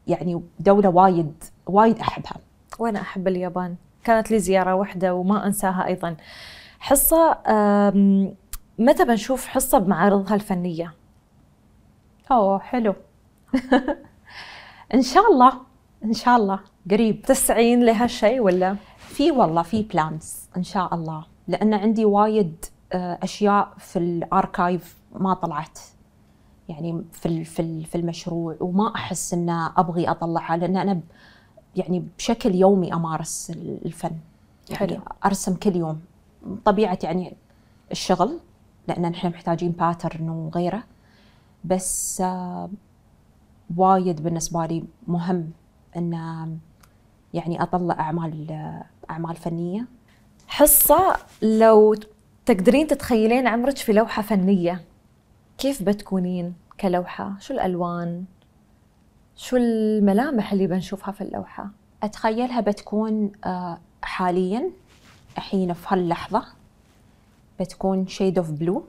يعني 0.08 0.42
دولة 0.60 0.90
وايد 0.90 1.44
وايد 1.68 2.00
أحبها. 2.00 2.36
وأنا 2.80 3.02
أحب 3.02 3.28
اليابان. 3.28 3.76
كانت 4.04 4.32
لي 4.32 4.40
زيارة 4.40 4.76
واحدة 4.76 5.16
وما 5.16 5.46
أنساها 5.48 5.86
أيضا. 5.88 6.16
حصة 6.80 7.38
متى 8.80 9.06
بنشوف 9.06 9.48
حصة 9.48 9.78
بمعارضها 9.78 10.36
الفنية؟ 10.36 10.94
أوه 12.32 12.60
حلو. 12.60 12.96
إن 14.94 15.02
شاء 15.02 15.32
الله 15.32 15.54
إن 16.04 16.14
شاء 16.14 16.38
الله. 16.38 16.60
قريب. 16.92 17.22
تسعين 17.22 17.84
لهالشيء 17.84 18.40
ولا؟ 18.40 18.76
في 19.06 19.32
والله 19.32 19.62
في 19.62 19.84
plans 19.84 20.40
إن 20.58 20.64
شاء 20.64 20.96
الله. 20.96 21.26
لأن 21.48 21.74
عندي 21.74 22.06
وايد 22.06 22.66
آه، 22.94 23.20
أشياء 23.24 23.74
في 23.78 24.00
ال 24.00 24.12
archive 24.12 24.98
ما 25.16 25.34
طلعت. 25.34 25.80
يعني 26.70 27.04
في 27.12 27.44
في 27.86 27.96
المشروع 27.96 28.56
وما 28.60 28.96
أحس 28.96 29.34
إن 29.34 29.50
أبغي 29.50 30.10
أطلعها 30.10 30.58
لأن 30.58 30.78
أنا 30.78 31.00
يعني 31.76 32.08
بشكل 32.18 32.56
يومي 32.56 32.94
أمارس 32.94 33.52
الفن. 33.86 34.12
يعني 34.70 34.80
حلو. 34.94 35.02
أرسم 35.26 35.56
كل 35.56 35.76
يوم. 35.76 36.02
طبيعة 36.66 37.00
يعني 37.04 37.36
الشغل 37.92 38.40
لأن 38.88 39.02
نحن 39.12 39.28
محتاجين 39.28 39.72
باترن 39.72 40.30
وغيره. 40.30 40.84
بس 41.66 42.22
آه، 42.22 42.70
وايد 43.78 44.24
بالنسبة 44.24 44.66
لي 44.66 44.84
مهم 45.08 45.50
إن 45.98 46.14
يعني 47.34 47.64
أطلع 47.64 48.00
أعمال 48.00 48.48
أعمال 49.10 49.36
فنية؟ 49.36 49.86
حصة 50.48 51.18
لو 51.42 51.96
تقدرين 52.46 52.88
تتخيلين 52.88 53.48
عمرك 53.48 53.78
في 53.78 53.94
لوحة 53.94 54.22
فنية 54.22 54.82
كيف 55.58 55.84
بتكونين 55.84 56.54
كلوحة؟ 56.80 57.34
شو 57.40 57.54
الألوان؟ 57.54 58.26
شو 59.36 59.56
الملامح 59.58 60.52
اللي 60.52 60.68
بنشوفها 60.68 61.12
في 61.12 61.22
اللوحة؟ 61.22 61.70
أتخيلها 62.04 62.62
بتكون 62.62 63.32
آه، 63.46 63.78
حاليا 64.02 64.70
الحين 65.38 65.74
في 65.74 65.88
هاللحظة 65.90 66.46
بتكون 67.60 68.08
shade 68.08 68.38
of 68.38 68.52
blue 68.52 68.86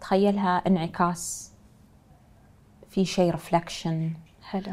تخيلها 0.00 0.62
انعكاس 0.66 1.52
في 2.90 3.04
شيء 3.04 3.34
reflection 3.34 4.12
حلو. 4.42 4.72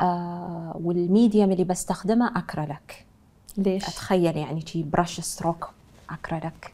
آه 0.00 0.80
وال 0.84 1.01
medium 1.01 1.52
اللي 1.52 1.64
بستخدمه 1.64 2.38
اكريلك 2.38 3.06
ليش؟ 3.56 3.84
أتخيل 3.84 4.36
يعني 4.36 4.66
شي 4.66 4.82
brush 4.82 5.20
stroke 5.20 5.70
acrylic 6.10 6.72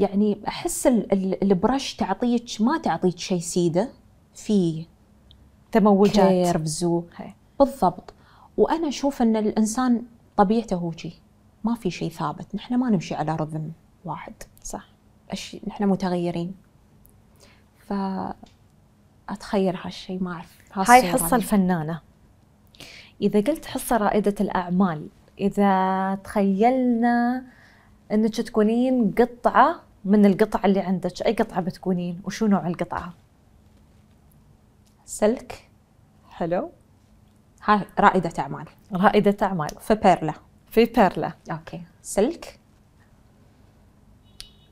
يعني 0.00 0.38
أحس 0.48 0.86
ال- 0.86 1.12
ال- 1.12 1.42
ال 1.42 1.51
brush 1.51 1.94
تعطيك 1.94 2.44
ما 2.60 2.78
تعطيك 2.78 3.18
شيء 3.18 3.38
سيدة 3.40 3.88
في 4.34 4.84
تموجات. 5.72 6.28
كيرفز. 6.28 6.84
بالضبط. 7.58 8.14
وأنا 8.56 8.88
أشوف 8.88 9.22
إن 9.22 9.36
الإنسان 9.36 10.02
طبيعته 10.36 10.76
هو 10.76 10.92
شي 10.92 11.12
ما 11.64 11.74
في 11.74 11.90
شيء 11.90 12.10
ثابت. 12.10 12.54
نحن 12.54 12.74
ما 12.74 12.90
نمشي 12.90 13.14
على 13.14 13.36
رذم 13.36 13.72
واحد. 14.04 14.34
صح. 14.64 14.88
أش... 15.30 15.56
نحن 15.66 15.84
متغيرين. 15.84 16.54
ف 17.88 17.92
اتخيل 19.28 19.76
هالشيء 19.76 20.22
ما 20.22 20.32
أعرف. 20.32 20.61
هاي 20.72 21.12
حصة. 21.12 21.36
الفنانة. 21.36 22.00
إذا 23.20 23.40
قلت 23.40 23.66
حصة 23.66 23.96
رائدة 23.96 24.34
الأعمال 24.40 25.08
إذا 25.40 26.14
تخيلنا 26.14 27.44
أنك 28.12 28.40
تكونين 28.40 29.14
قطعة 29.18 29.80
من 30.04 30.26
القطع 30.26 30.60
اللي 30.64 30.80
عندك 30.80 31.22
أي 31.26 31.32
قطعة 31.32 31.60
بتكونين؟ 31.60 32.20
وشو 32.24 32.46
نوع 32.46 32.66
القطعة؟ 32.66 33.14
silk. 35.04 35.70
حلو. 36.30 36.70
هاي 37.64 37.86
رائدة 38.00 38.32
أعمال. 38.38 38.66
رائدة 38.92 39.36
أعمال. 39.42 39.68
في 39.80 39.94
بيرلا. 39.94 40.34
في 40.70 40.84
بيرلا. 40.84 41.32
okay. 41.50 41.82
silk. 42.02 42.60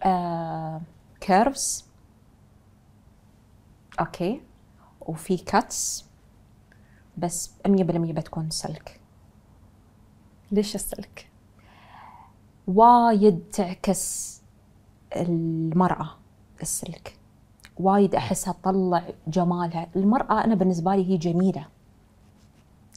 آه... 0.03 0.81
curves 1.21 1.87
okay. 4.01 4.41
وفي 5.11 5.37
cuts 5.37 6.05
بس 7.19 7.51
100% 7.69 7.71
بتكون 7.81 8.51
silk 8.51 9.01
ليش 10.53 10.75
ال 10.75 10.84
silk؟ 10.84 11.31
وايد 12.67 13.41
تعكس 13.53 14.41
المرأة 15.17 16.11
السلك. 16.63 17.17
وايد 17.77 18.15
أحسها 18.15 18.53
تطلع 18.53 19.03
جمالها. 19.27 19.87
المرأة 19.97 20.45
أنا 20.45 20.55
بالنسبة 20.55 20.95
لي 20.95 21.11
هي 21.11 21.17
جميلة. 21.17 21.67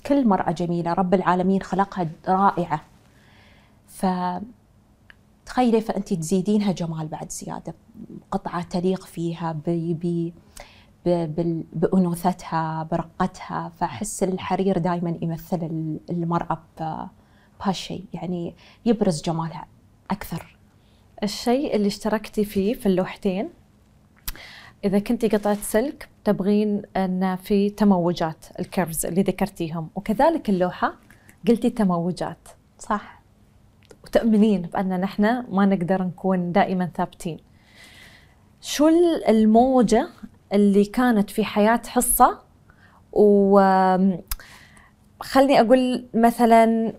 كل 0.06 0.28
مرأة 0.28 0.52
جميلة. 0.52 0.94
رب 0.94 1.14
العالمين 1.14 1.62
خلقها 1.62 2.10
رائعة. 2.28 2.82
ف 3.88 4.06
تخيلي 5.46 5.82
فأنت 5.82 6.14
تزيدينها 6.14 6.72
جمال 6.72 7.08
بعد 7.08 7.32
زيادة. 7.32 7.74
قطعة 8.32 8.64
تليق 8.64 9.06
فيها 9.06 9.52
ب... 9.66 10.32
ب... 11.06 11.10
ب... 11.10 11.36
بال- 11.36 11.64
بأنوثتها 11.74 12.84
برقتها 12.92 13.72
فأحس 13.78 14.24
الحرير 14.24 14.78
دائما 14.78 15.18
يمثل 15.22 15.58
ال- 15.64 16.00
المرأة 16.10 16.62
ب... 16.80 17.08
بهالشيء 17.60 18.06
يعني 18.14 18.56
يبرز 18.86 19.22
جمالها 19.22 19.66
أكثر. 20.12 20.58
الشيء 21.24 21.76
اللي 21.76 21.88
اشتركتي 21.88 22.46
فيه 22.46 22.74
في 22.74 22.86
اللوحتين 22.86 23.50
إذا 24.86 25.00
كنتي 25.00 25.28
قطعة 25.28 25.58
سلك 25.62 26.10
تبغين 26.24 26.82
أن 26.98 27.36
في 27.36 27.70
تموجات 27.70 28.46
الكيرفز 28.60 29.06
اللي 29.06 29.22
ذكرتيهم. 29.22 29.90
وكذلك 29.96 30.50
اللوحة 30.50 30.94
قلتي 31.48 31.70
تموجات. 31.70 32.48
صح. 32.80 33.22
وتؤمنين 34.04 34.62
بأن 34.62 35.00
نحن 35.02 35.24
ما 35.50 35.66
نقدر 35.66 36.04
نكون 36.04 36.52
دائما 36.52 36.86
ثابتين. 36.96 37.38
شو 38.62 38.88
ال- 38.88 39.26
الموجة 39.28 40.10
اللي 40.54 40.86
كانت 40.86 41.30
في 41.30 41.46
حياة 41.46 41.82
حصة 41.88 42.40
و 43.14 43.60
خلني 45.20 45.60
أقول 45.62 46.06
مثلا 46.14 46.94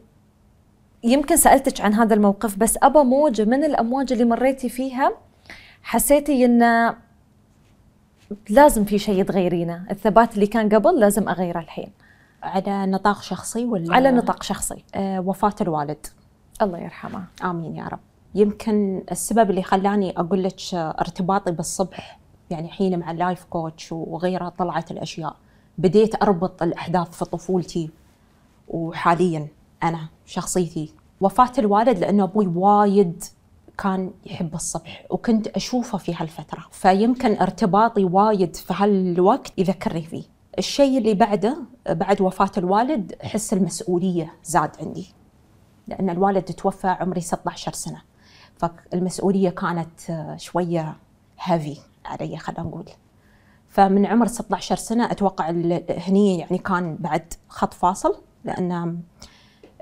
يمكن 1.04 1.36
سألتك 1.36 1.80
عن 1.80 1.94
هذا 1.94 2.14
الموقف 2.14 2.58
بس 2.58 2.78
أبى 2.82 2.98
موجة 2.98 3.44
من 3.44 3.64
الأمواج 3.64 4.12
اللي 4.12 4.24
مريتي 4.24 4.68
فيها 4.68 5.12
حسيتي 5.82 6.44
إن 6.44 6.94
لازم 8.48 8.84
في 8.84 8.98
شيء 8.98 9.24
تغيرينه؟ 9.24 9.86
الثبات 9.90 10.34
اللي 10.34 10.46
كان 10.46 10.68
قبل 10.68 11.00
لازم 11.00 11.28
أغيره 11.28 11.58
الحين. 11.58 11.92
على 12.42 12.86
نطاق 12.86 13.22
شخصي 13.22 13.64
ولا؟ 13.64 13.94
على 13.94 14.10
نطاق 14.10 14.42
شخصي. 14.42 14.84
آه 14.94 15.20
وفاة 15.20 15.54
الوالد. 15.60 16.06
الله 16.62 16.78
يرحمه. 16.78 17.24
آمين 17.44 17.76
يا 17.76 17.84
رب. 17.84 18.00
يمكن 18.34 19.02
السبب 19.10 19.50
اللي 19.50 19.62
خلاني 19.62 20.18
أقول 20.18 20.42
لك 20.44 20.56
ارتباطي 20.74 21.52
بالصبح 21.52 22.18
يعني 22.50 22.68
حين 22.68 22.98
مع 22.98 23.10
اللايف 23.10 23.44
كوتش 23.44 23.92
وغيرها 23.92 24.48
طلعت 24.48 24.90
الأشياء. 24.90 25.36
بديت 25.78 26.22
أربط 26.22 26.62
الأحداث 26.62 27.10
في 27.10 27.24
طفولتي 27.24 27.90
وحاليا 28.68 29.48
أنا 29.82 30.08
شخصيتي. 30.26 30.94
وفاة 31.20 31.52
الوالد 31.58 31.98
لأنه 31.98 32.24
أبوي 32.24 32.46
وايد 32.46 33.24
كان 33.78 34.10
يحب 34.26 34.54
الصبح 34.54 35.06
وكنت 35.10 35.46
أشوفه 35.46 35.98
في 35.98 36.14
هالفترة. 36.14 36.64
فيمكن 36.70 37.36
ارتباطي 37.38 38.04
وايد 38.04 38.56
في 38.56 38.74
هالوقت 38.76 39.52
يذكرني 39.58 40.02
فيه. 40.02 40.22
الشيء 40.58 40.98
اللي 40.98 41.14
بعده 41.14 41.56
بعد 41.90 42.20
وفاة 42.20 42.50
الوالد 42.58 43.14
حس 43.22 43.52
المسؤولية 43.52 44.32
زاد 44.44 44.70
عندي. 44.80 45.06
لأن 45.88 46.10
الوالد 46.10 46.42
توفى 46.42 46.86
عمري 46.88 47.20
16 47.20 47.72
سنة. 47.72 48.02
فالمسؤولية 48.56 49.50
كانت 49.50 50.00
شوية 50.36 50.96
هافي 51.40 51.76
علي 52.04 52.36
خلينا 52.36 52.62
نقول. 52.62 52.84
فمن 53.68 54.06
عمر 54.06 54.26
16 54.26 54.76
سنة 54.76 55.10
أتوقع 55.10 55.50
ال- 55.50 55.84
هني 56.06 56.38
يعني 56.38 56.58
كان 56.58 56.96
بعد 57.00 57.34
خط 57.48 57.74
فاصل 57.74 58.16
لأن 58.44 58.98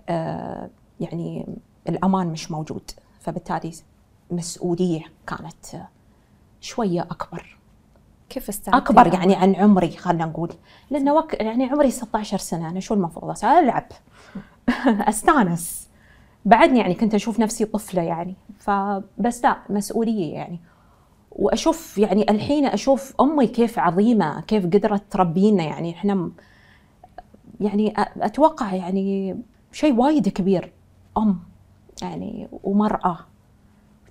آه، 0.08 0.70
يعني 1.00 1.46
الأمان 1.88 2.26
مش 2.26 2.50
موجود. 2.50 2.90
فبالتالي 3.20 3.72
مسؤولية 4.30 5.02
كانت 5.26 5.86
شوية 6.60 7.00
أكبر. 7.02 7.58
كيف 8.28 8.48
استعدتي 8.48 8.78
أكبر 8.78 9.06
لها؟ 9.08 9.14
يعني 9.14 9.34
عن 9.36 9.54
عمري 9.54 9.90
خلينا 9.96 10.24
نقول. 10.24 10.52
لأنه 10.90 11.14
وك... 11.14 11.34
يعني 11.40 11.64
عمري 11.64 11.90
16 11.90 12.38
سنة 12.38 12.68
أنا 12.70 12.80
شو 12.80 12.94
المفروض؟ 12.94 13.30
أسوي؟ 13.30 13.58
ألعب. 13.58 13.86
أستانس. 15.08 15.88
بعدني 16.44 16.78
يعني 16.78 16.94
كنت 16.94 17.14
أشوف 17.14 17.40
نفسي 17.40 17.64
طفلة 17.64 18.02
يعني. 18.02 18.34
فبس 18.58 19.44
لا 19.44 19.56
مسؤولية 19.70 20.34
يعني. 20.34 20.60
وأشوف 21.36 21.98
يعني 21.98 22.30
الحين 22.30 22.66
أشوف 22.66 23.14
أمي 23.20 23.46
كيف 23.46 23.78
عظيمة 23.78 24.40
كيف 24.40 24.66
قدرت 24.66 25.02
تربينا. 25.10 25.62
يعني 25.64 25.90
إحنا 25.90 26.14
م- 26.14 26.32
يعني 27.60 27.94
أتوقع 28.16 28.74
يعني 28.74 29.36
شيء 29.72 29.94
وايد 29.94 30.28
كبير. 30.28 30.72
أم 31.18 31.38
يعني 32.02 32.48
ومرأة 32.62 33.18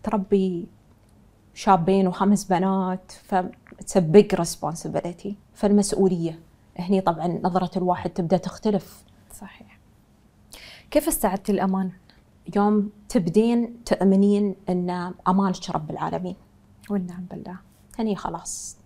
تربي 0.03 0.67
شابين 1.53 2.07
وخمس 2.07 2.45
بنات 2.45 3.11
ف 3.23 3.35
big 3.97 4.35
responsibility. 4.41 5.29
فالمسؤولية. 5.53 6.39
هني 6.79 7.01
طبعا 7.01 7.39
نظرة 7.43 7.77
الواحد 7.77 8.09
تبدأ 8.09 8.37
تختلف. 8.37 9.03
صحيح. 9.33 9.79
كيف 10.91 11.07
استعدتي 11.07 11.51
الأمان؟ 11.51 11.91
يوم 12.55 12.89
تبدين 13.09 13.83
تؤمنين 13.83 14.55
أن 14.69 15.13
أمانك 15.27 15.69
رب 15.69 15.91
العالمين. 15.91 16.35
والنعم 16.89 17.25
بالله. 17.25 17.59
هني 17.99 18.15
خلاص. 18.15 18.77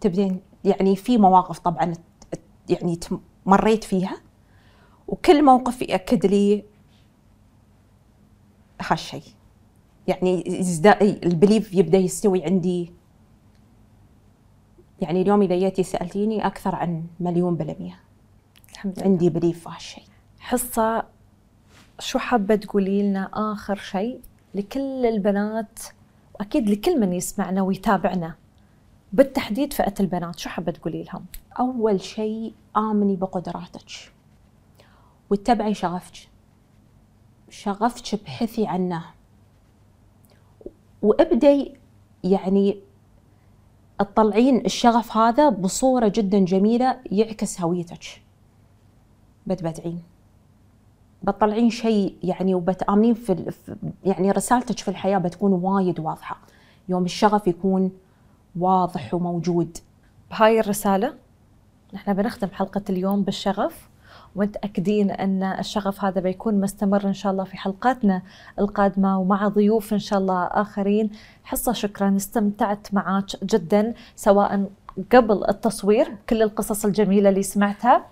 تبدين 0.00 0.40
يعني 0.64 0.96
في 0.96 1.18
مواقف 1.18 1.58
طبعا 1.58 1.92
يعني 2.68 2.98
مريت 3.46 3.84
فيها 3.84 4.16
وكل 5.08 5.44
موقف 5.44 5.82
يأكد 5.82 6.26
لي 6.26 6.64
هالشيء 8.80 9.22
يعني 10.06 10.44
البليف 11.00 11.74
يبدأ 11.74 11.98
يستوي 11.98 12.44
عندي. 12.44 12.92
يعني 15.00 15.22
اليوم 15.22 15.42
إذا 15.42 15.58
جيتي 15.58 15.82
سألتيني 15.82 16.46
أكثر 16.46 16.74
عن 16.74 17.06
مليون 17.20 17.54
بالمية. 17.54 18.00
الحمد 18.72 18.98
لله. 18.98 19.08
عندي 19.08 19.30
بليف 19.30 19.68
في 19.68 19.74
هالشيء 19.74 20.04
حصة 20.38 21.06
شو 21.98 22.18
حابة 22.18 22.56
تقولي 22.56 23.02
لنا 23.02 23.30
آخر 23.52 23.76
شيء 23.76 24.20
لكل 24.54 25.06
البنات 25.06 25.78
وأكيد 26.40 26.70
لكل 26.70 27.00
من 27.00 27.12
يسمعنا 27.12 27.62
ويتابعنا. 27.62 28.34
بالتحديد 29.12 29.72
فئة 29.72 29.94
البنات 30.00 30.38
شو 30.38 30.48
حابة 30.48 30.72
تقولي 30.72 31.02
لهم؟ 31.02 31.24
أول 31.58 32.00
شيء 32.00 32.54
آمني 32.76 33.16
بقدراتك. 33.16 34.12
واتبعي 35.30 35.74
شغفك. 35.74 36.28
شغفك 37.50 38.14
ابحثي 38.14 38.66
عنه. 38.66 39.04
وابدي 41.02 41.74
يعني 42.24 42.80
تطلعين 43.98 44.66
الشغف 44.66 45.16
هذا 45.16 45.48
بصورة 45.48 46.08
جدا 46.08 46.44
جميلة 46.44 47.00
يعكس 47.06 47.60
هويتك. 47.60 48.22
بتبدعين 49.46 50.02
بتطلعين 51.26 51.70
شيء 51.70 52.14
يعني 52.22 52.54
وبتآمنين 52.54 53.14
في 53.14 53.52
يعني 54.04 54.30
رسالتك 54.30 54.78
في 54.78 54.88
الحياة 54.88 55.18
بتكون 55.18 55.52
وايد 55.52 56.00
واضحة. 56.00 56.38
يوم 56.88 57.04
الشغف 57.04 57.46
يكون 57.46 57.90
واضح 58.58 59.14
وموجود. 59.14 59.78
بهاي 60.30 60.60
الرسالة 60.60 61.14
نحن 61.94 62.12
بنختم 62.14 62.48
حلقة 62.52 62.82
اليوم 62.90 63.22
بالشغف 63.22 63.88
ومتأكدين 64.36 65.10
أن 65.10 65.42
الشغف 65.42 66.04
هذا 66.04 66.20
بيكون 66.20 66.60
مستمر 66.60 67.06
إن 67.06 67.12
شاء 67.12 67.32
الله 67.32 67.44
في 67.44 67.56
حلقاتنا 67.56 68.22
القادمة 68.58 69.18
ومع 69.18 69.48
ضيوف 69.48 69.92
إن 69.92 69.98
شاء 69.98 70.18
الله 70.18 70.44
آخرين. 70.44 71.10
حصة 71.44 71.72
شكرا 71.72 72.16
استمتعت 72.16 72.94
معك 72.94 73.44
جدا 73.44 73.94
سواء 74.16 74.70
قبل 75.12 75.44
التصوير 75.48 76.16
كل 76.28 76.42
القصص 76.42 76.84
الجميلة 76.84 77.28
اللي 77.28 77.42
سمعتها. 77.42 78.06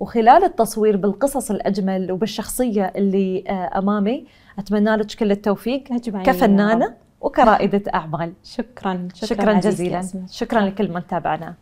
وخلال 0.00 0.44
التصوير 0.44 0.96
بالقصص 0.96 1.50
الأجمل 1.50 2.12
وبالشخصية 2.12 2.92
اللي 2.96 3.44
آه، 3.48 3.78
أمامي 3.78 4.26
أتمنى 4.58 4.96
لك 4.96 5.14
كل 5.14 5.30
التوفيق 5.30 5.84
كفنانة 6.22 6.94
وكرائدة 7.20 7.82
أعمال. 7.94 8.32
شكرا 8.44 9.08
شكرا, 9.14 9.26
شكرا 9.26 9.52
جزيلا. 9.52 10.02
شكرا 10.30 10.60
لكل 10.60 10.92
من 10.92 11.06
تابعنا. 11.06 11.54